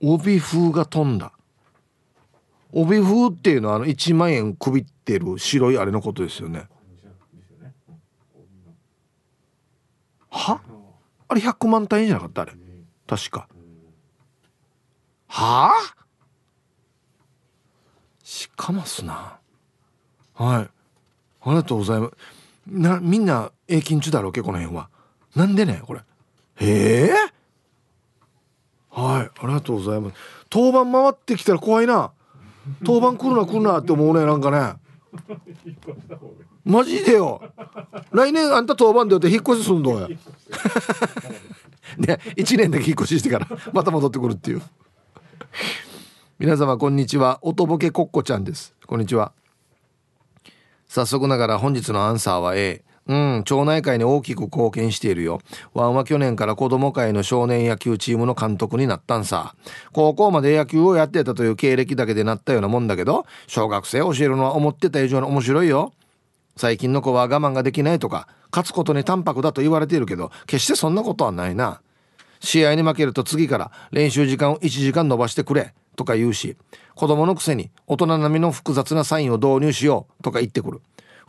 [0.00, 1.32] 帯風が飛んだ。
[2.72, 6.68] 帯風っていうのはあの1万円くびってる白いあれのことですよね。
[10.30, 10.60] は？
[11.28, 12.42] あれ100万単位じゃなかった？
[12.42, 12.52] あれ。
[13.06, 13.48] 確か。
[15.28, 15.72] は？
[15.72, 15.94] あ
[18.22, 19.38] しかますな。
[20.34, 20.68] はい。
[21.42, 22.12] ありがとうございます。
[22.68, 24.88] なみんな永金中だろうけこの辺は。
[25.34, 26.00] なんでねこれ。
[26.56, 27.10] へえ？
[28.90, 29.30] はい。
[29.42, 30.16] ありがとうございます。
[30.48, 32.12] 当番回ってきたら怖いな。
[32.84, 34.74] 当番来るな来るなって思うねなんかね。
[36.64, 37.42] マジでよ。
[38.12, 40.08] 来年あんた当番でよって引っ越しすんのや。
[41.98, 44.62] ね1年だけ引っ越ししてからまた戻ってくるっていう。
[46.38, 47.38] 皆様こんにちは。
[47.42, 48.74] 音ボケコッコちゃんです。
[48.86, 49.32] こんにちは。
[50.86, 55.40] 早速ながら本日のアンサーは A うん町内会に大きく貢献しているよ。
[55.74, 59.56] ワンは去年から子供会の少年野球チームの監督になったんさ。
[59.90, 65.92] 高校まで野球をやってたという経歴だけでなったようなもんだけど小学生教えるのは思ってた以上に面白いよ。
[66.56, 71.80] 最近の子は我慢ができないとか勝つことに淡白だと言われているけど決してそんなことはないな。
[72.38, 76.56] 試合に負けると次から練習時間を1時間延ばしてくれとか言うし
[76.94, 80.80] 子供のくせに大人並みの複雑なサインを導入しようとか言ってくる。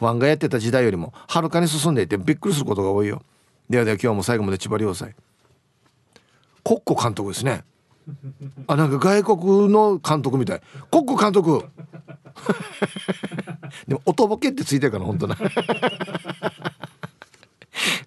[0.01, 3.21] ファンがやってた時代よりもはるかに進んでいてびっくりすることが多いよ。
[3.69, 5.13] ではでは今日も最後まで千葉良斎
[6.63, 7.63] コッコ監督ですね。
[8.65, 10.61] あなんか外国の監督みたい。
[10.89, 11.63] コッコ監督。
[13.87, 15.35] でも音ボケってついてるから本当な。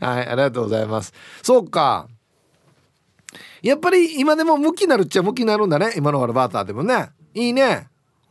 [0.00, 1.14] はいありがとうございます。
[1.44, 2.08] そうか。
[3.62, 5.92] やっぱり今でも向きになるっちゃ向きになるんだね。
[5.96, 7.10] 今のワルバーターでもね。
[7.34, 7.86] いいね。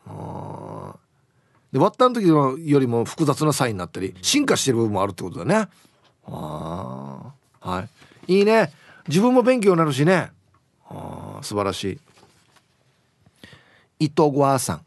[0.05, 0.09] う
[0.49, 0.52] ん
[1.73, 5.67] で割ったの時のよりも複雑なサインになったり進化してる部分もあるってことだね。
[6.27, 7.87] あは
[8.27, 8.33] い。
[8.39, 8.71] いいね。
[9.07, 10.29] 自分も勉強になるしね。
[10.87, 11.99] あ素晴らしい。
[14.05, 14.81] 伊藤ごあさん。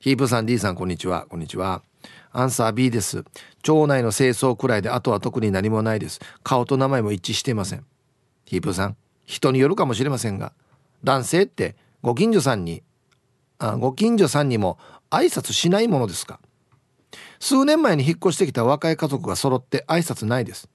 [0.00, 1.26] ヒープさん D さんこんにちは。
[1.28, 1.82] こんにちは。
[2.32, 3.24] アンサー B です。
[3.62, 6.20] 町内の清掃くらいであとは特に何もないです。
[6.42, 7.84] 顔と名前も一致していません。
[8.46, 10.52] ヒープさん人によるかもしれませんが
[11.04, 12.82] 男性ってご近所さんに
[13.58, 14.78] あご近所さんにも
[15.12, 16.40] 挨拶しないものですか？
[17.38, 20.68] 数年前に引っ越してきた若い家族が揃って挨拶ないです。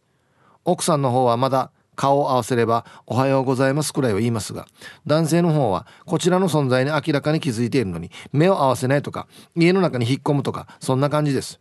[0.64, 4.68] 奥さんの方はまだ顔を合わせれば「おはようございます」くらいは言いますが
[5.08, 11.60] 男性の方はこちらの存在に明らかに気づいているのに目を合わせないとか家の中に引っ込むとかそんな感じです。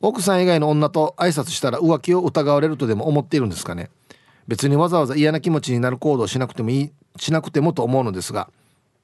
[0.00, 3.90] 奥さん以外の女と挨拶したら浮気を疑われるとでも思っているんですかね？
[4.48, 8.48] 別にわざわざ嫌な気持ちになる行動をしなくてもいいしなくてもと思うのですが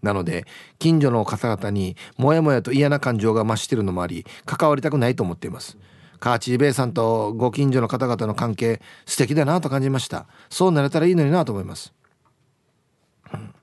[0.05, 0.47] なので
[0.79, 5.77] 近所の方々にモヤモヤと嫌な感情が増しているのもあり関わりたくないと思っています。
[6.21, 10.27] カーチーベイさんとご近所の方々の関係素敵だなと感じました。
[10.49, 11.93] そうなれたらいいのになと思います、
[13.33, 13.55] うん、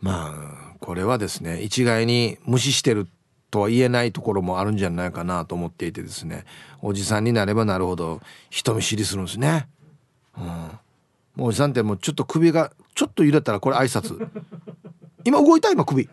[0.00, 0.34] ま
[0.74, 3.06] あこれはですね一概に無視してる
[3.50, 6.44] とは言えないところもあるんじゃないかなと思っていてですね。
[6.82, 9.68] おじさんになればなるほど人見知りするんですね。
[10.36, 10.44] うん。
[11.36, 14.28] もうおじさんってもうちょっと首がちょっと揺れたらこれ挨拶。
[15.24, 16.06] 今動いた今首。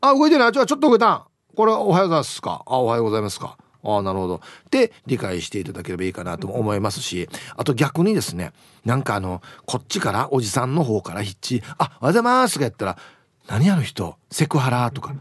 [0.00, 0.52] あ動いてない。
[0.52, 1.28] じゃあちょっと動いた。
[1.54, 2.64] これおはようございますか。
[2.66, 3.56] あおはようございますか。
[3.84, 4.40] ああなるほど。
[4.72, 7.28] で理解していただければいいかなと思いますし。
[7.56, 8.52] あと逆にですね
[8.84, 12.98] なんかあのこっちからおじさんの方からヒッチ「あおはようございます」とかやったら
[13.46, 15.14] 「何あの人セクハラ」とか。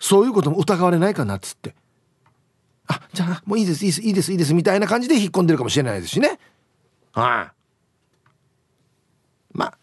[0.00, 1.76] そういうことも疑われないかなっつって
[2.88, 6.40] 「あじゃあもういいですいいですいいですいいです」みたいな感じで引っ込んでるかもしれないですしね。
[7.12, 7.55] はい、
[9.56, 9.78] まあ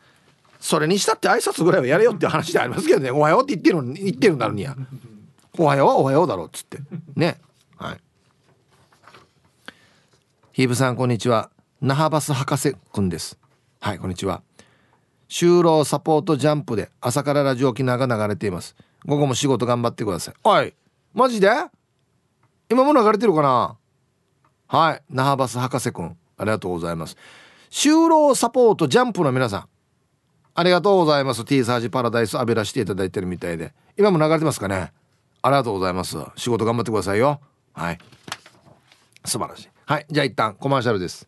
[0.59, 4.75] それにしたって挨拶ぐらいはやれよって話でありますけどね「おはよう」って言ってるの言ってるんだろうにや
[5.57, 6.79] 「おはようはおはようだろ」うっつって。
[7.15, 7.41] ね。
[7.77, 8.01] はい。
[10.53, 11.49] ヒーブさんこんにちは。
[11.81, 13.37] 那覇バス博士くんです。
[13.81, 14.41] はいこんにちは。
[15.27, 18.75] 就労サポートジャンプで朝からラジオ沖縄が流れています。
[19.05, 20.35] 午後も仕事頑張ってください。
[20.43, 20.73] おい
[21.13, 21.49] マジで？
[22.69, 23.75] 今も流れてるかな？
[24.67, 26.15] はい那覇バス博士くん。
[26.37, 27.15] ありがとうございます
[27.73, 29.65] 就労サポートジャンプの皆さん。
[30.53, 31.43] ありがとうございます。
[31.43, 33.73] T サージパラダイス浴びらしていただいてるみたいで。
[33.97, 34.93] 今も流れてますかね？
[35.41, 36.17] ありがとうございます。
[36.35, 37.41] 仕事頑張ってくださいよ。
[37.73, 37.97] はい。
[39.25, 39.69] 素晴らしい。
[39.87, 40.05] はい。
[40.07, 41.27] じゃあ一旦コマーシャルです。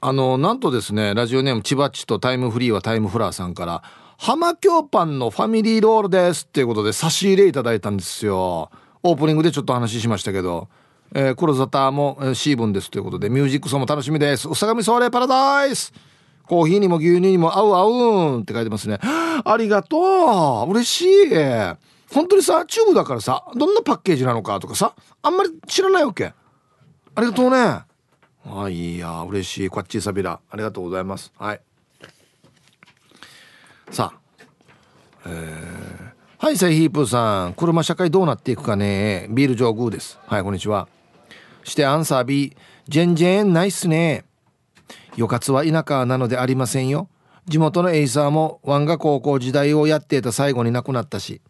[0.00, 3.84] あのなんとですねラジオネーム千葉っちとタイムフリーはタイムフラーさんから
[4.18, 8.72] 浜京パンのファミリーロールですっていうことで差し入れいただいたんですよ。
[9.04, 10.68] オープニングでちょっと話しましたけど。
[11.14, 14.48] えー、黒沙汰も、えー、シーブンですということでミュージックソンも楽しみです。
[14.48, 15.92] うさがみソーレパラダイス。
[16.46, 17.84] コーヒーにも牛乳にも合う合
[18.34, 18.98] うんって書いてますね。
[19.44, 20.70] ありがとう。
[20.70, 21.30] 嬉しい。
[22.12, 26.32] 本当にさチューブだからさどんなパッケージなのかとかさあんまり知らないわけ。
[27.14, 27.80] ありがとうね。
[28.48, 29.22] あいや。
[29.28, 29.68] 嬉しい。
[29.68, 31.32] こっちサビラありがとうございます。
[31.36, 31.60] はい。
[33.90, 34.20] さあ。
[35.26, 37.54] えーはいセイヒープーさん。
[37.54, 39.26] 車社会どうなっていくかね。
[39.30, 40.18] ビール上宮です。
[40.26, 40.86] はいこんにちは。
[41.66, 42.56] してアンサー B
[42.88, 44.24] ジェンジェンないっすね。
[45.16, 47.08] よかつは田舎なのでありませんよ。
[47.46, 51.42] 地元のエイサーも湾が高校時代をやっていた最後に亡くなったし。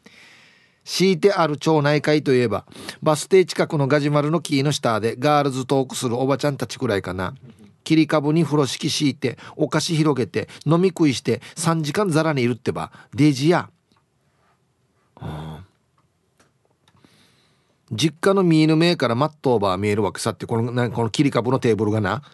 [0.85, 2.65] 敷いてある町内会といえば
[3.03, 7.35] バス停近くのガジュマルの木の下でガールズトークするおばちゃんたちくらいかな。
[7.85, 13.69] 切り株に風呂敷敷いてお菓子広げて飲み食いして3時間ざらにいるってばデジや、
[17.93, 22.23] 実家のミーヌメからマットオーバー見えるわけさってこのなこの切り株のテーブルがな。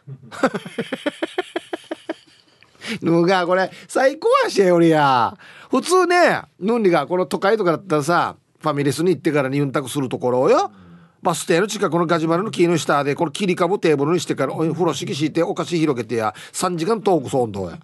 [3.01, 5.37] ぬがこれ最高やしよりや。
[5.71, 10.73] 普通ねヌンリがこの都会とかだったらさファミレスに行ってからにユンタクするところをよ。
[11.23, 16.35] バス停の近くのガジュマルの木の下でこれ切り株テーブルにしてから風呂敷敷いてお菓子広げてや。
[16.53, 17.79] 3時間トークソンドや。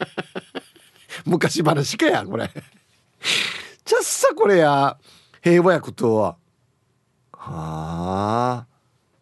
[1.26, 2.50] 昔話かやこれ。
[3.84, 4.96] じゃっさこれや。
[5.42, 6.36] 平和役とは。
[7.44, 8.66] はあ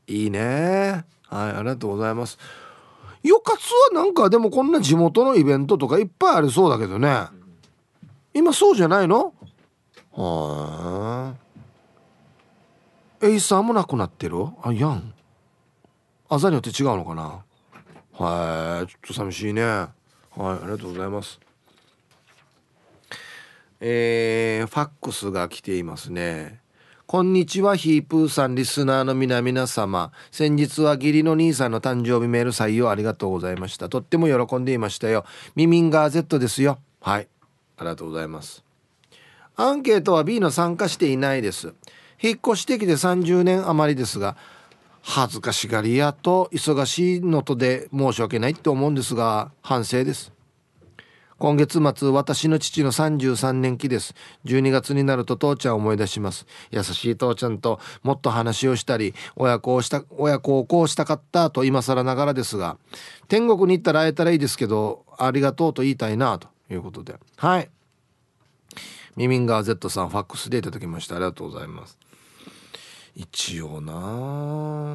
[0.07, 1.07] いいね。
[1.27, 2.37] はいありがとうございます。
[3.23, 7.29] よかつはなんかでもこんな地元のイベントとかいっぱいありそうだけどね。
[8.35, 9.33] 今そうじゃないの？
[10.13, 11.35] は
[13.23, 13.27] あ。
[13.27, 14.37] エイサーもなくなってる？
[14.63, 15.15] あやん。
[16.29, 17.43] あざによって違うのかな？
[18.13, 19.63] はいちょっと寂しいね。
[19.63, 19.91] はい
[20.37, 21.41] ありがとうございます。
[23.81, 26.61] えー、ファックスが来ていますね。
[27.11, 30.13] こんにちはヒープーさんリスナーの皆々様。
[30.31, 33.89] 先日は義理の兄さんの誕生日メール採用ありがとうございました。
[33.89, 35.25] とっても喜んでいましたよ。
[35.57, 36.79] ミミンガー Z ですよ。
[37.01, 37.27] はい。
[37.79, 38.63] ありがとうございます。
[39.57, 41.75] アンケートは B の参加していないです。
[42.23, 44.37] 引っ越してきて30年余りですが
[45.03, 50.33] 恥ずかしがり屋と忙しいのとで申し訳ないって思うんですが反省です。
[51.41, 54.15] 今月末私の父の33年期です。
[54.45, 56.47] 12月になると父ちゃんを思い出します。
[56.71, 62.77] 優しい父ちゃんともっと話をしたり親子をした親子をこうしたかったと今更ながらですが
[63.29, 67.17] 天国に行ったら会えたらいいですけどありがとうと言いたいなということで。
[67.37, 67.71] はい。
[69.17, 71.99] ミミンガー Z さんファックスでいただきましたありがとうございます。
[73.15, 74.95] 一応な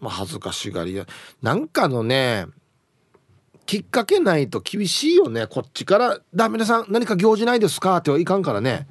[0.00, 1.06] まあ恥ずかしがりや
[1.42, 2.46] なんかのね
[3.66, 5.46] きっかけないと厳しいよね。
[5.46, 8.86] こっちから「だ皆さん何か行事ないですか?」ってはいかんからね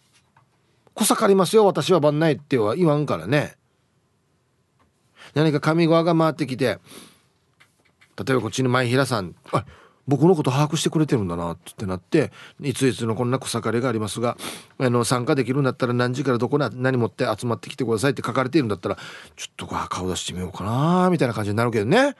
[0.94, 3.56] 「小さかりますよ私は番ない」っては言わんからね。
[5.34, 6.78] 何か上側が回ってきて
[8.16, 9.66] 例えばこっちに前平さん「あ
[10.08, 12.30] 僕のこと把握してくれてるんだなってなって
[12.60, 14.36] いついつのこんな草刈りがありますが
[14.78, 18.96] あの参加できるんだったら何時からどこに何持って集まってきてくださいって書かれているんだったら
[19.34, 22.14] ちょっと顔出してみようかなみたいな感じになるけどね。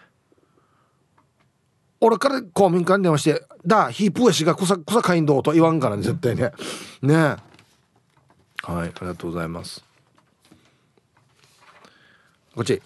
[2.01, 6.53] 俺から公民館に電話して「だヒープーしが草草かいんどう」と言わんからね絶対ね
[7.03, 7.15] ね。
[7.15, 9.85] はいありがとうございます。
[12.55, 12.83] こっち。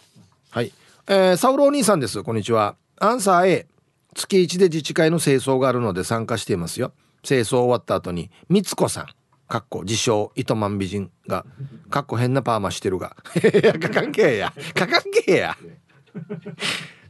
[0.50, 0.72] はい。
[1.06, 2.22] えー、サウロお兄さんです。
[2.22, 2.76] こんにちは。
[2.98, 3.66] アンサー A
[4.14, 6.92] 月1で自治会の清掃があるので参加していますよ。
[7.22, 9.06] 清掃終わった後にみつこさん。
[9.48, 11.44] かっこ自称糸満美人が。
[11.88, 13.16] かっこ変なパーマしてるが。
[13.62, 14.52] いやかかんけえや。
[14.74, 15.56] かかんけえや。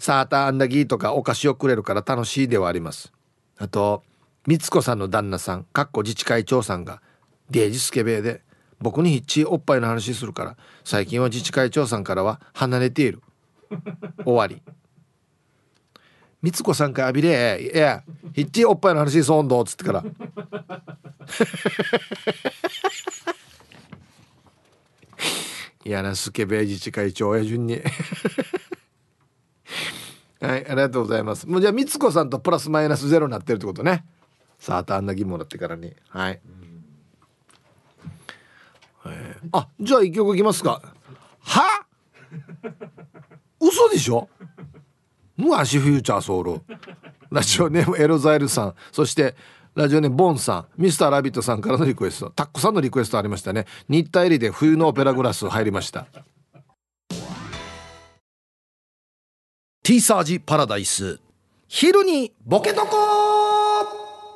[0.00, 3.12] サーターアンダギーとかお菓子をくれるから楽しいではあります。
[3.58, 4.02] あと
[4.46, 7.02] みつこさんの旦那さんかっこ自治会長さんが
[7.50, 8.40] デージスケベで
[8.80, 13.20] 僕にひっちおっぱいの話するから最近は自治会長さんからは離れている。
[14.24, 14.62] 終わり。
[16.40, 20.04] みつこさんかあびれいやひっちおっぱいの話そんどっつってから。
[25.84, 27.82] いやなスケベ自治会長や順に。
[30.40, 31.46] はいありがとうございます。
[31.46, 34.04] もうじゃあみつこさんとプラスマイナスゼロになってるってことね。
[34.58, 35.94] さああんな疑問だってからに。
[36.08, 36.40] はい、
[39.06, 40.82] えー、あじゃあ一曲いきますか。
[41.40, 41.86] は？
[43.60, 44.28] 嘘でしょ？
[45.36, 46.60] ムアシフューチャーソウル。
[47.30, 48.74] ラジオネームエロザイルさん。
[48.92, 49.34] そして
[49.74, 50.66] ラジオネームボンさん。
[50.82, 52.30] ミスターラビットさんからのリクエスト。
[52.30, 53.66] タックさんのリクエストありましたね。
[53.88, 56.06] 新田エリで冬のオペラグラス入りました。
[59.90, 61.18] ティーサージパラダイス。
[61.66, 62.96] 昼にボケとこ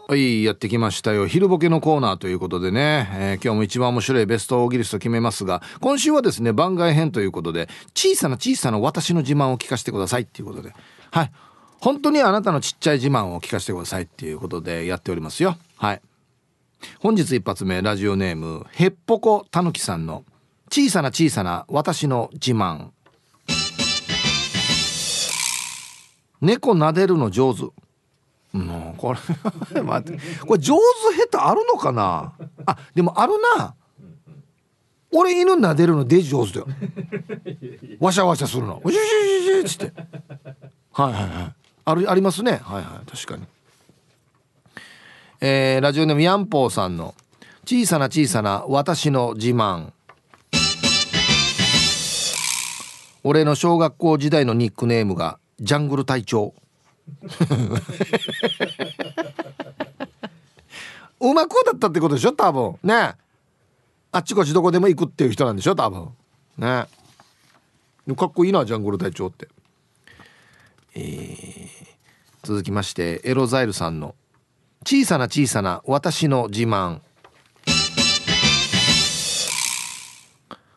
[0.08, 1.28] はいやってきましたよ。
[1.28, 10.72] 昼ボケのコーナーということでね、えー、今日も一番面白いベストオーギリスト決めますが今週はですね番外編ということで小さな小さな私の自慢を聞かせてくださいっていうことで。
[11.12, 11.30] はい。
[11.78, 15.56] 本当にあなたのちっちゃい自慢を聞かせてくださいっていうことでやっておりますよ。
[15.76, 16.02] はい。
[16.98, 20.24] 本日一発目ラジオネームへっぽこたぬきさんの
[20.68, 22.88] 小さな小さな私の自慢。
[26.44, 27.62] 猫撫でるの上手。
[28.52, 29.18] もうこれ
[29.82, 30.20] 待って。
[30.46, 32.32] これ上手下手あるのかな？
[32.66, 33.74] あでもあるな。
[35.10, 36.66] 俺犬撫でるのデジ上手だよ。
[38.00, 39.92] わしゃわしゃするの「うしししし」っつって
[40.92, 43.44] はいはいはいあるありますねはいはい確かに
[45.40, 47.14] えー、ラジオネームヤンポーさんの
[47.64, 49.92] 「小さな小さな私の自慢」
[53.22, 56.54] 俺の小学校時代のニックネームがジャングル隊長。
[61.20, 62.32] うまくだったってことでしょ？
[62.32, 62.78] 多分。
[62.82, 63.14] ね。
[64.12, 65.74] あっちこっちどこでも行くっていう人なんでしょ？
[65.74, 66.08] 多分。
[66.58, 66.86] ね。
[68.16, 69.48] かっこいいなジャングル隊長って。
[70.94, 71.66] えー、
[72.42, 74.14] 続きましてエロザイルさんの
[74.86, 77.00] 「小さな小さな私の自慢」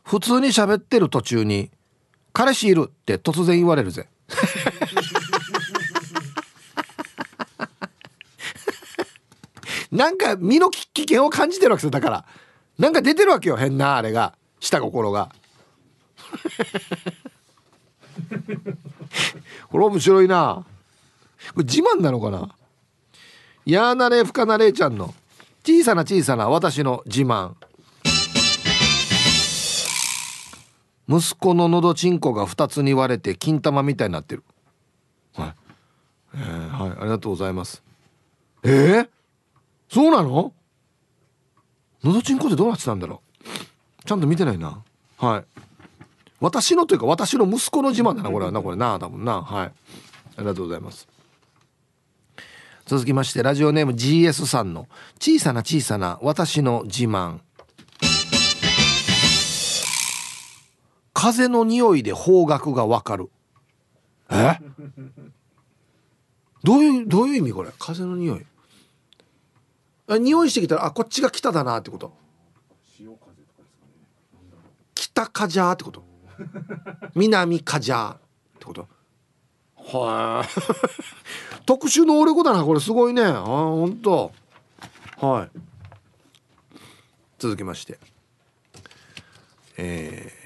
[0.03, 1.69] 普通に喋ってる途中に
[2.33, 4.07] 「彼氏いる」って突然言われるぜ。
[9.91, 12.25] なんか身の危険を感じてるわけですよだから。
[12.77, 14.33] なんか出てるわけよ変なあれが。
[14.59, 15.29] 下心が。
[19.69, 20.65] これ面白いな。
[21.53, 22.49] これ自慢なのかな。
[23.65, 25.13] やーなれふかなれちゃんの。
[25.65, 27.53] 小さな小さな私の自慢。
[31.09, 34.43] 息子ののどちんこが2つに割れて金玉みたいになってる。
[35.35, 35.53] はい、
[36.35, 37.81] えー、はいありがとうございます。
[38.63, 39.09] えー、
[39.89, 40.53] そうなの？
[42.03, 44.05] のどちんこってどうなってたんだろう？
[44.05, 44.83] ちゃんと見てないな。
[45.17, 45.61] はい。
[46.39, 49.41] 私のというか私の息子の自慢だなこれはな これな多分な。
[49.41, 49.67] はい。
[49.67, 49.73] あ
[50.39, 51.07] りがとうございます。
[52.85, 54.87] 続きましてラジオネーム GS さんの
[55.19, 57.39] 「小さな小さな私の自慢」
[61.19, 63.31] 風の匂いで方角がわかる。
[64.29, 64.59] え？
[66.63, 67.71] どういうどういう意味これ？
[67.79, 68.45] 風の匂い。
[70.09, 72.13] あ匂いしてきたらあこっちが北だなってこと。
[74.93, 76.03] 北かじゃってこと。
[77.15, 78.87] 南かじゃってこと。
[79.75, 80.49] はい
[81.65, 82.79] 特殊能力だなこれ。
[82.79, 83.23] すごいね。
[83.23, 84.31] あ本当
[85.17, 85.59] はい。
[87.39, 87.97] 続きまして。
[89.77, 90.36] え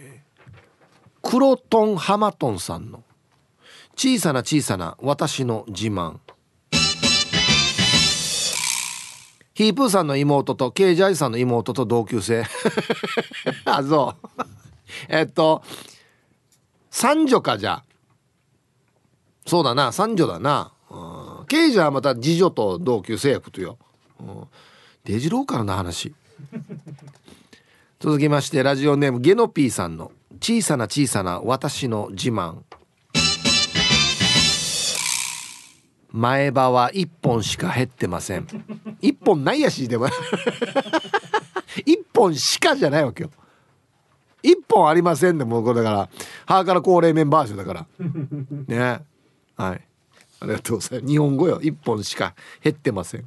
[1.22, 3.04] クロトンハマトンさんの
[3.96, 6.18] 「小さな小さな私の自慢」
[9.54, 12.46] ヒープーさんの妹とケイジャイさんの妹と同級生。
[13.66, 14.42] あそう。
[15.08, 15.62] えっと
[16.90, 17.84] 三女かじゃ。
[19.46, 23.78] そうだな三女だな、うん、ケイジャはまた次女と同級生役とよ、
[24.20, 24.48] うん、
[25.04, 26.14] デジローからの話。
[28.00, 30.12] 続きましてラジオネームゲノピーさんの
[30.42, 32.64] 「小さな小さな私の自慢」
[36.12, 38.46] 前歯は1本しか減ってません。
[39.02, 40.08] 1本ないやしでも。
[41.86, 43.32] 1本しかじゃないわけよ。
[44.44, 46.10] 1本ありませんでもうこれだから。
[46.46, 47.88] 母から高齢メンバージョンだから。
[48.68, 49.06] ね。
[49.56, 49.82] はい。
[50.42, 51.12] ありがとうございます。
[51.12, 51.62] 日本語よ。
[51.62, 53.26] 1本しか減ってません。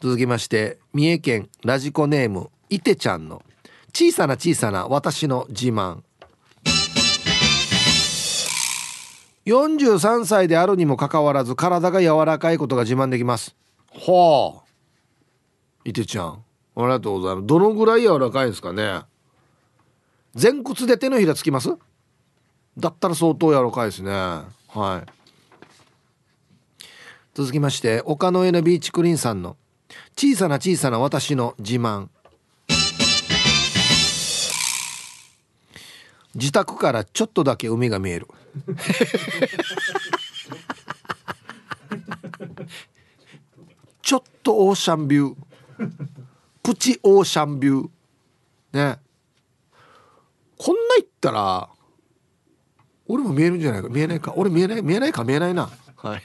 [0.00, 3.42] 続きまして三重県ラジコネームいてちゃんの。
[3.92, 6.02] 小さな小さな私の自慢。
[9.46, 13.56] 43歳であるにもかかわらず体が柔らかいことが自慢できます。
[13.92, 14.64] はあ。
[15.84, 16.44] いてちゃん。
[16.76, 17.46] ありがとうございます。
[17.46, 19.00] どのぐらい柔らかいんですかね。
[20.40, 21.74] 前屈で手のひらつきます？
[22.78, 24.12] だったら相当柔らかいですね。
[24.12, 24.44] は
[25.04, 25.12] い。
[27.34, 29.56] 続きまして岡の上のビーチクリーンさんの
[30.16, 32.08] 小さな小さな私の自慢。
[36.34, 38.28] 自宅からちょっとだけ海が見える。
[44.02, 45.36] ちょっとオーシャンビュー。
[46.62, 47.88] プチオーシャンビュー。
[48.72, 48.98] ね。
[50.56, 51.68] こんな言ったら
[53.06, 53.88] 俺も見えるんじゃないか。
[53.88, 54.32] 見えないか。
[54.36, 55.24] 俺見えない見えないか？
[55.24, 55.70] 見えないな。
[55.96, 56.22] はい。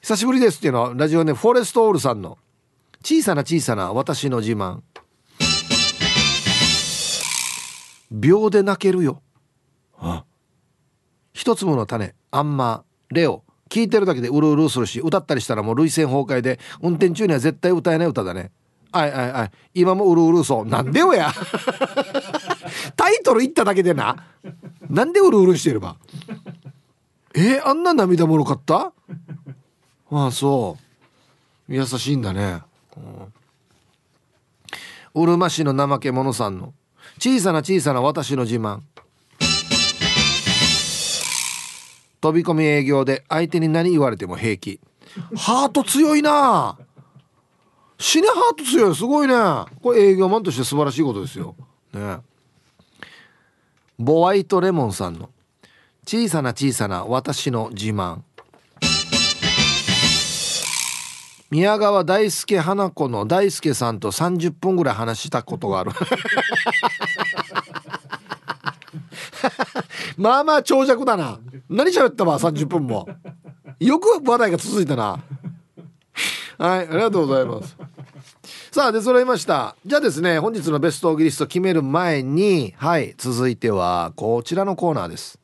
[0.00, 2.38] 久しぶりですっていうのはラジオネフォレストオールさんの
[3.02, 4.80] 小さな小さな私の自慢
[8.10, 9.22] 秒で泣けるよ。
[11.32, 13.42] 一粒の種あんまレオ。
[13.68, 18.52] 聞いてるだけでうるうるするし歌ったりしたらもう涙腺崩壊で運転中には絶対歌えない歌だね。
[18.92, 19.50] はいはいはい。
[19.74, 20.64] 今もうるうるそう。
[20.66, 21.32] なんでよや？
[22.96, 24.24] タイトル言っただけでな。
[24.88, 25.96] なんでうるうるしてれば？
[27.34, 28.92] えー、あんな涙もろかった？
[30.10, 30.78] ああそ
[31.68, 31.74] う。
[31.74, 32.60] 優しいんだね、
[32.96, 33.00] う
[35.18, 36.72] ん、うるま市の怠け者さんの
[37.18, 38.80] 小さな小さな私の自慢。
[42.20, 44.80] 飛び込み営業で相手に何言われても平気。
[45.36, 46.78] ハート強いな。
[47.98, 48.94] 死ねハート強い。
[48.94, 49.34] すごいね。
[49.82, 51.54] これ営業マンとして素晴らしいことですよ。
[51.92, 52.18] ね。
[53.98, 55.30] ボワイトレモンさんの
[56.06, 58.20] 小さな小さな私の自慢。
[61.50, 65.92] 宮川大輔花子の大輔さんと30分ぐらい話したことがある。
[70.16, 71.38] まあまあ長尺だな。
[71.68, 73.08] 何喋ったわ30分も。
[73.78, 75.22] よく話題が続いたな。
[76.58, 77.76] はいありがとうございます。
[78.72, 79.76] さあで揃いました。
[79.86, 85.38] じゃあですね本日のベストオギリスト決める前にはい続いてはこちらのコーナーです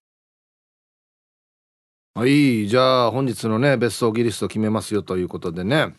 [2.14, 5.94] はいじゃあ本日のねベストオギリスト決めますよということでね。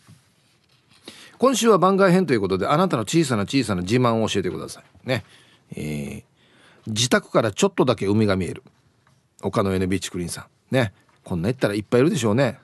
[1.38, 5.08] 今週は番外編ということであなたの小さな小さな自慢を教えてください。
[5.08, 5.24] ね。
[5.72, 6.22] えー、
[6.86, 8.62] 自宅からちょっとだけ海が見える。
[9.42, 10.74] 岡野 N ビーチクリーンさん。
[10.74, 10.92] ね。
[11.24, 12.60] こんな言ったらいっぱいいるでしょうね。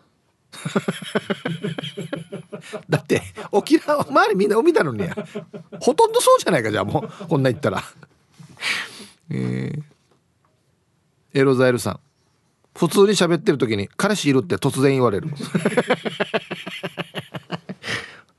[2.88, 3.20] だって
[3.50, 5.08] 沖縄周りみんな海だのに
[5.80, 7.10] ほとんどそうじゃないかじゃあもう。
[7.26, 7.82] こんな言ったら。
[9.28, 12.00] えー、エロザエルさん。
[12.80, 15.28] 普通に喋ってる時に彼氏いるって突然言われる。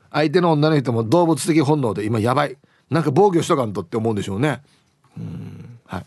[0.09, 2.57] 相手の女の人も動物的本能で今やばい。
[2.89, 4.63] なんか防御しとかんとって思うんでしょうね。
[5.15, 5.77] うん。
[5.85, 6.05] はい。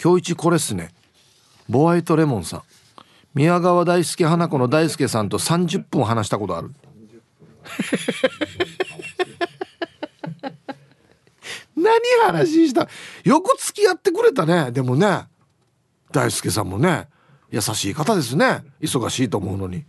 [0.00, 0.94] 今日一これっすね。
[1.68, 2.62] ボワイトレモンさん。
[3.34, 6.70] 宮川大輔花子の大輔さんと30分話したことある。
[11.74, 11.92] 何
[12.24, 12.86] 話した？
[13.24, 14.70] よく付き合ってくれたね。
[14.70, 15.26] でもね
[16.12, 17.08] 大輔さんもね
[17.50, 18.62] 優しい方ですね。
[18.80, 19.84] 忙しいと思うのに、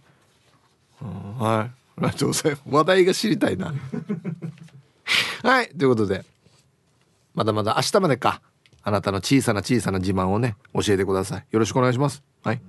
[1.02, 1.58] うん、はい。
[1.60, 2.64] ありがとうございます。
[2.70, 3.74] 話題が知りたいな。
[5.44, 6.26] はいということで
[7.34, 8.42] まだまだ明日までか。
[8.82, 11.46] あなたの小さな小さな自慢をね教えてください。
[11.52, 12.24] よろしくお願いします。
[12.44, 12.62] はい。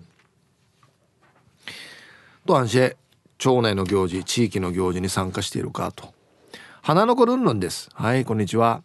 [2.47, 2.97] とアンシェ
[3.39, 6.13] 町内の行事地域の行事に参加しているかと。
[6.83, 7.89] 花の子ルンルンです。
[7.95, 8.83] はいこんにちは。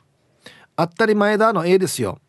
[0.76, 2.20] あったり前だの A ですよ。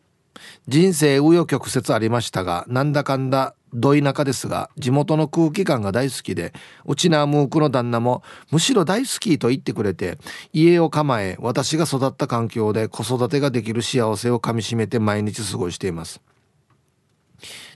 [0.67, 6.53] 人生紆余曲折ありましたがなんだかんだど田舎ですが地元の空気感が大好きで
[6.85, 10.17] うちなムークの旦那もむしろ大好きと言ってくれて
[10.53, 16.21] 家を構え私が育った環境で子育てができる幸せをかみしめて毎日過ごしています。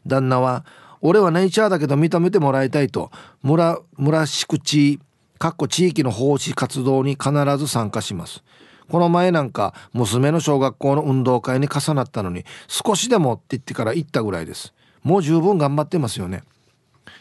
[0.07, 0.65] 旦那は
[1.01, 3.11] 俺はネイチャーだけど認めてもらいたいと
[3.43, 4.99] 村村敷地
[5.37, 8.43] かっこ地域の奉仕活動に必ず参加します。
[8.91, 14.73] この前なんか娘の小学校の運動会に重なったのに少しでもって言ってから行ったぐらいです。
[15.01, 16.43] もう十分頑張ってますよね。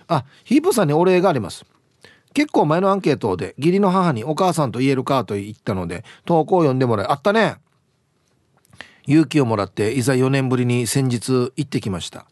[0.09, 1.65] あヒープさんにお礼があります。
[2.35, 7.59] 結構前のアンケートで義理の母にお母さんと言えるかと言ったので投稿を読んでもらいあったね。
[9.07, 12.27] 勇気をもらっていざ4年ぶりに先日行ってきました。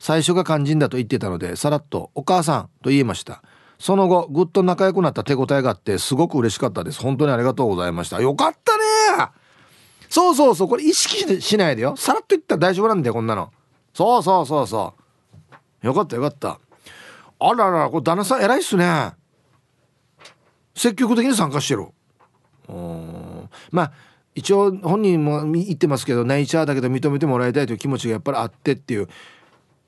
[0.00, 3.44] 最初が肝心だと言ってたのでさらっと「お母さん」と言いました。
[3.80, 7.00] その後ぐっと仲良くなった手応えがあってすごく嬉しかったです。
[7.00, 8.20] 本当にありがとうございました。
[8.20, 9.30] よかったね！
[10.10, 11.96] そうそうそうこれ意識しないでよ。
[11.96, 13.50] さらっと言ったら大丈夫なんだよこんなの。
[13.94, 14.92] そうそうそうそ
[15.82, 15.86] う。
[15.86, 16.60] よかったよかった。
[17.38, 19.12] あららこれ旦那さん偉いっすね。
[20.74, 21.86] 積極的に参加してる。
[22.68, 23.92] うんまあ
[24.34, 29.08] 一応本人も言ってますけどナイチャーだけど認めてもらいたいという気持ちがやっぱりあってっていう。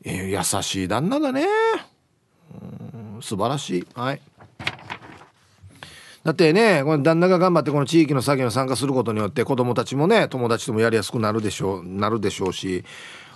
[0.05, 1.47] えー、優しい旦那だね。
[3.23, 3.87] 素晴らしい。
[3.95, 4.21] はい。
[6.25, 12.85] だってねこの旦那が頑張ってこの地域の作業に参加することによって子供たちもね友達ともやりやすくなるでしょうなるでしょうし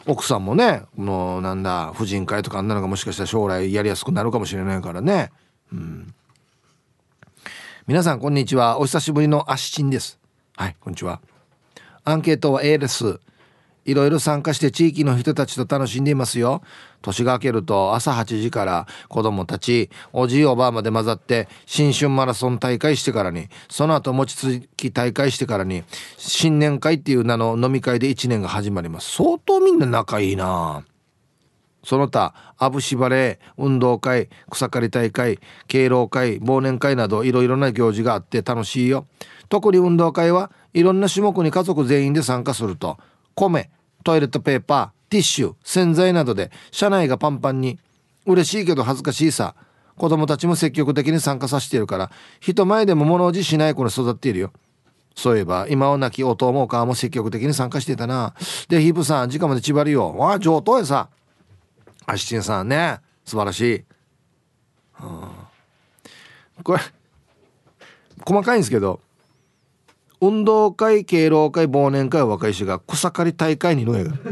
[0.06, 5.32] 奥さんもねこのなんだ婦人会とかあんなのがもしかしたら将来やりやすくなるかもしれないからね。
[5.72, 6.14] うん。
[7.88, 8.78] 皆さんこんにちは。
[8.78, 10.20] お久しぶりのアシチンです。
[10.56, 11.20] はいこんにちは。
[12.04, 13.18] アンケートは A です
[13.86, 16.62] いろいろ参加して地域の人たちと楽しんでいますよ。
[17.02, 25.84] 年が明けると朝8時から子供たちおじいおばあまで混ざって新春マラソン大会してからにその後餅つき大会してからに
[26.18, 29.12] 新年会っていう名の飲み会で1年が始まります。
[29.12, 30.84] 相当みんな仲いいな。
[31.84, 35.38] その他アブシバレー運動会草刈り大会
[35.68, 39.06] 敬老会忘年会などいろいろな行事があって楽しいよ。
[39.48, 42.98] 特に運動会はいろんな種目に家族全員で参加すると。
[43.36, 43.70] 米
[44.06, 47.78] トイレットペーパーティッシュ洗剤などで車内がパンパンに。
[48.24, 49.54] 嬉しいけど恥ずかしいさ。
[49.96, 54.52] 子供たちも積極的に参加させているから人前でも物おじしない子に育っているよ。
[55.14, 58.34] そういえば今を亡き弟もお母も積極的に参加していたな。
[58.68, 61.08] でヒープさん時間まで縛りよわあ上等やさ。
[62.04, 63.00] アシチンさんね。
[63.24, 63.84] 素晴らしい、
[65.02, 66.78] うん、これ
[68.24, 69.00] 細かいんですけど
[70.20, 74.12] 運動会敬老会忘年会若い人が草刈り大会にのやが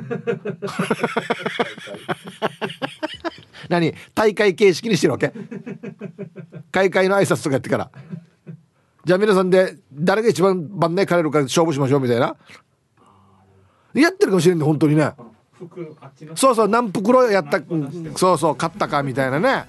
[3.69, 3.95] 何？
[4.15, 5.33] 大会形式にしてるわけ？
[6.73, 7.91] 開会の挨拶とかやってから。
[9.05, 12.37] じゃあ皆さんで誰が一番番内枯れるか勝負しましょうみたいな。
[13.95, 15.13] やってるかもしれんね本当にね。
[16.35, 17.61] そうそう何袋やった？
[18.17, 19.67] そうそう買ったかみたいなね。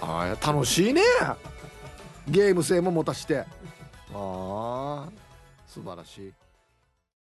[0.00, 1.02] あ楽しいね。
[2.28, 3.44] ゲーム性も持たして
[4.14, 5.12] ああ
[5.66, 6.41] 素晴らしい。